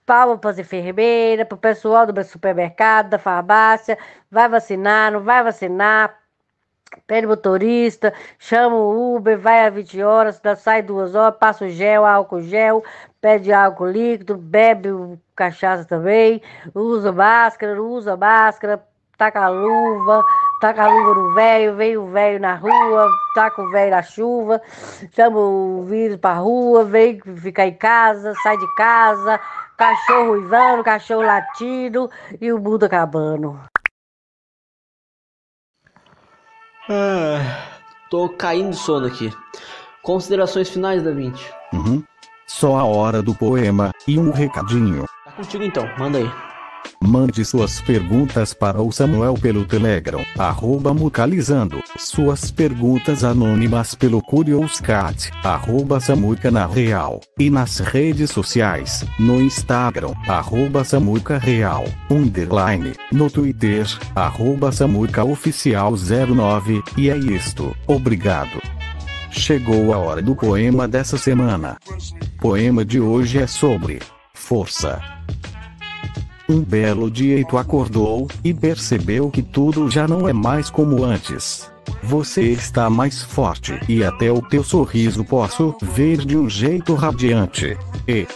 palma 0.05 0.37
para 0.37 0.51
as 0.51 0.59
enfermeiras, 0.59 1.47
para 1.47 1.55
o 1.55 1.59
pessoal 1.59 2.05
do 2.05 2.23
supermercado, 2.23 3.09
da 3.09 3.19
farmácia, 3.19 3.97
vai 4.29 4.47
vacinar, 4.49 5.11
não 5.11 5.21
vai 5.21 5.43
vacinar, 5.43 6.17
pede 7.07 7.27
motorista, 7.27 8.13
chama 8.37 8.75
o 8.75 9.15
Uber, 9.15 9.37
vai 9.37 9.65
às 9.65 9.73
20 9.73 10.01
horas, 10.03 10.41
sai 10.57 10.81
duas 10.81 11.15
horas, 11.15 11.37
passa 11.39 11.65
o 11.65 11.69
gel, 11.69 12.05
álcool 12.05 12.41
gel, 12.41 12.83
pede 13.21 13.51
álcool 13.51 13.87
líquido, 13.87 14.37
bebe 14.37 14.89
cachaça 15.35 15.85
também, 15.85 16.41
usa 16.73 17.11
máscara, 17.11 17.75
não 17.75 17.87
usa 17.87 18.15
máscara, 18.15 18.83
taca 19.17 19.45
a 19.45 19.49
luva, 19.49 20.23
taca 20.59 20.83
a 20.83 20.87
luva 20.87 21.13
no 21.15 21.33
velho, 21.33 21.75
vem 21.75 21.97
o 21.97 22.07
velho 22.07 22.39
na 22.39 22.55
rua, 22.55 23.09
taca 23.35 23.61
o 23.61 23.69
velho 23.69 23.91
na 23.91 24.01
chuva, 24.01 24.61
chama 25.11 25.39
o 25.39 25.83
vírus 25.83 26.17
pra 26.17 26.33
rua, 26.33 26.83
vem 26.83 27.19
ficar 27.37 27.67
em 27.67 27.75
casa, 27.75 28.33
sai 28.43 28.57
de 28.57 28.75
casa, 28.75 29.39
cachorro 29.83 30.31
uivando, 30.31 30.83
cachorro 30.83 31.21
latindo 31.21 32.09
e 32.39 32.53
o 32.53 32.57
mundo 32.57 32.85
acabando. 32.85 33.59
Ah, 36.89 37.79
tô 38.09 38.29
caindo 38.29 38.71
de 38.71 38.77
sono 38.77 39.07
aqui. 39.07 39.29
Considerações 40.01 40.69
finais, 40.69 41.03
Da 41.03 41.11
Vinci. 41.11 41.51
Uhum. 41.73 42.01
Só 42.47 42.77
a 42.77 42.85
hora 42.85 43.21
do 43.21 43.35
poema 43.35 43.91
e 44.07 44.17
um 44.17 44.31
recadinho. 44.31 45.05
Tá 45.25 45.31
contigo 45.33 45.63
então, 45.63 45.85
manda 45.97 46.17
aí. 46.17 46.52
Mande 47.05 47.43
suas 47.43 47.81
perguntas 47.81 48.53
para 48.53 48.81
o 48.81 48.89
Samuel 48.89 49.33
pelo 49.33 49.65
Telegram, 49.65 50.25
arroba 50.37 50.93
Mucalizando. 50.93 51.83
Suas 51.97 52.49
perguntas 52.49 53.25
anônimas 53.25 53.93
pelo 53.93 54.21
Curioscat, 54.21 55.29
arroba 55.43 55.99
Samuca 55.99 56.49
na 56.49 56.65
Real. 56.65 57.19
E 57.37 57.49
nas 57.49 57.79
redes 57.79 58.31
sociais, 58.31 59.03
no 59.19 59.41
Instagram, 59.41 60.13
arroba 60.29 60.85
Samuca 60.85 61.37
Real, 61.37 61.83
underline, 62.09 62.93
no 63.11 63.29
Twitter, 63.29 63.85
arroba 64.15 64.71
Samuca 64.71 65.25
Oficial 65.25 65.95
09. 65.97 66.81
E 66.95 67.09
é 67.09 67.17
isto, 67.17 67.75
obrigado. 67.85 68.61
Chegou 69.29 69.93
a 69.93 69.97
hora 69.97 70.21
do 70.21 70.33
poema 70.37 70.87
dessa 70.87 71.17
semana. 71.17 71.77
Poema 72.39 72.85
de 72.85 73.01
hoje 73.01 73.39
é 73.39 73.47
sobre 73.47 73.99
força. 74.33 75.01
Um 76.49 76.61
belo 76.61 77.09
dia 77.09 77.45
tu 77.45 77.57
acordou 77.57 78.27
e 78.43 78.53
percebeu 78.53 79.29
que 79.29 79.41
tudo 79.41 79.89
já 79.89 80.05
não 80.07 80.27
é 80.27 80.33
mais 80.33 80.69
como 80.69 81.03
antes. 81.03 81.71
Você 82.03 82.43
está 82.43 82.89
mais 82.89 83.23
forte 83.23 83.79
e 83.87 84.03
até 84.03 84.29
o 84.29 84.41
teu 84.41 84.61
sorriso 84.61 85.23
posso 85.23 85.73
ver 85.81 86.17
de 86.17 86.35
um 86.37 86.49
jeito 86.49 86.95
radiante. 86.95 87.77
E 88.05 88.27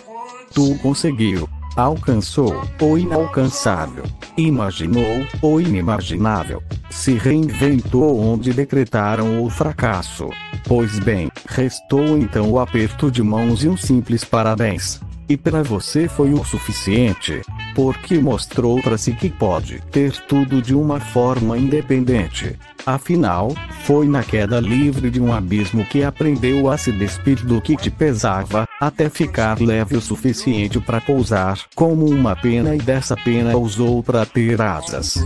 tu 0.54 0.78
conseguiu, 0.80 1.50
alcançou 1.76 2.63
o 2.82 2.98
inalcançável, 2.98 4.06
imaginou 4.38 5.26
o 5.41 5.60
inimaginável, 5.60 6.63
se 6.89 7.15
reinventou 7.15 8.22
onde 8.22 8.54
decretaram 8.54 9.43
o 9.43 9.50
fracasso. 9.50 10.30
Pois 10.65 10.98
bem, 11.00 11.30
restou 11.46 12.17
então 12.17 12.50
o 12.52 12.60
aperto 12.60 13.12
de 13.12 13.22
mãos 13.22 13.65
e 13.65 13.67
um 13.67 13.76
simples 13.76 14.24
parabéns. 14.24 15.02
E 15.29 15.35
para 15.35 15.61
você 15.61 16.07
foi 16.07 16.33
o 16.33 16.43
suficiente, 16.45 17.41
porque 17.75 18.17
mostrou 18.17 18.81
para 18.81 18.97
si 18.97 19.11
que 19.11 19.29
pode 19.29 19.81
ter 19.91 20.13
tudo 20.25 20.61
de 20.61 20.73
uma 20.73 21.01
forma 21.01 21.57
independente. 21.57 22.57
Afinal, 22.85 23.53
foi 23.83 24.07
na 24.07 24.23
queda 24.23 24.61
livre 24.61 25.11
de 25.11 25.19
um 25.19 25.33
abismo 25.33 25.83
que 25.83 26.01
aprendeu 26.01 26.71
a 26.71 26.77
se 26.77 26.93
despir 26.93 27.45
do 27.45 27.59
que 27.59 27.75
te 27.75 27.91
pesava, 27.91 28.65
até 28.79 29.09
ficar 29.09 29.59
leve 29.59 29.97
o 29.97 30.01
suficiente 30.01 30.79
para 30.79 31.01
pousar 31.01 31.59
como 31.75 32.05
uma 32.05 32.33
pena 32.33 32.73
e 32.73 32.77
dessa 32.77 33.17
pena 33.17 33.57
usou 33.57 34.01
para 34.01 34.25
ter 34.25 34.61
asas. 34.61 35.25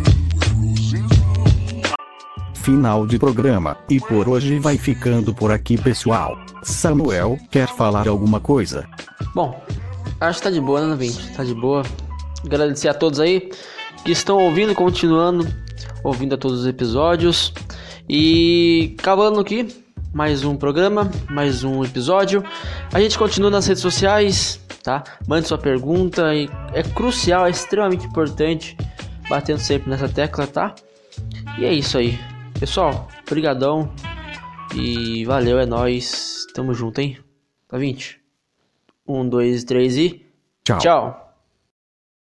Final 2.55 3.05
de 3.05 3.19
programa, 3.19 3.77
e 3.87 3.99
por 3.99 4.27
hoje 4.27 4.57
vai 4.57 4.77
ficando 4.77 5.31
por 5.33 5.51
aqui 5.51 5.77
pessoal. 5.77 6.39
Samuel, 6.63 7.37
quer 7.51 7.67
falar 7.67 8.07
alguma 8.07 8.39
coisa? 8.39 8.87
Bom, 9.33 9.61
acho 10.27 10.39
que 10.39 10.43
tá 10.43 10.51
de 10.51 10.61
boa, 10.61 10.85
né, 10.85 10.95
Vinci? 10.95 11.33
Tá 11.33 11.43
de 11.43 11.53
boa. 11.53 11.83
Agradecer 12.45 12.89
a 12.89 12.93
todos 12.93 13.19
aí 13.19 13.51
que 14.03 14.11
estão 14.11 14.37
ouvindo 14.37 14.73
continuando 14.73 15.47
ouvindo 16.03 16.35
a 16.35 16.37
todos 16.37 16.61
os 16.61 16.67
episódios. 16.67 17.53
E 18.07 18.95
acabando 18.99 19.39
aqui, 19.39 19.67
mais 20.13 20.43
um 20.43 20.55
programa, 20.55 21.09
mais 21.29 21.63
um 21.63 21.83
episódio. 21.83 22.43
A 22.93 22.99
gente 22.99 23.17
continua 23.17 23.49
nas 23.49 23.65
redes 23.67 23.81
sociais, 23.81 24.59
tá? 24.83 25.03
Mande 25.27 25.47
sua 25.47 25.57
pergunta, 25.57 26.33
e 26.33 26.49
é 26.73 26.83
crucial, 26.83 27.45
é 27.45 27.49
extremamente 27.49 28.05
importante, 28.05 28.75
batendo 29.29 29.59
sempre 29.59 29.89
nessa 29.89 30.09
tecla, 30.09 30.47
tá? 30.47 30.75
E 31.57 31.65
é 31.65 31.73
isso 31.73 31.97
aí. 31.97 32.19
Pessoal, 32.59 33.07
brigadão 33.29 33.91
e 34.75 35.25
valeu, 35.25 35.59
é 35.59 35.65
nóis. 35.65 36.45
Tamo 36.53 36.73
junto, 36.73 36.99
hein? 36.99 37.17
Tá 37.67 37.77
20? 37.77 38.20
Um, 39.11 39.27
dois, 39.27 39.63
três 39.63 39.97
e 39.97 40.25
Tchau. 40.63 40.77
Tchau. 40.79 41.30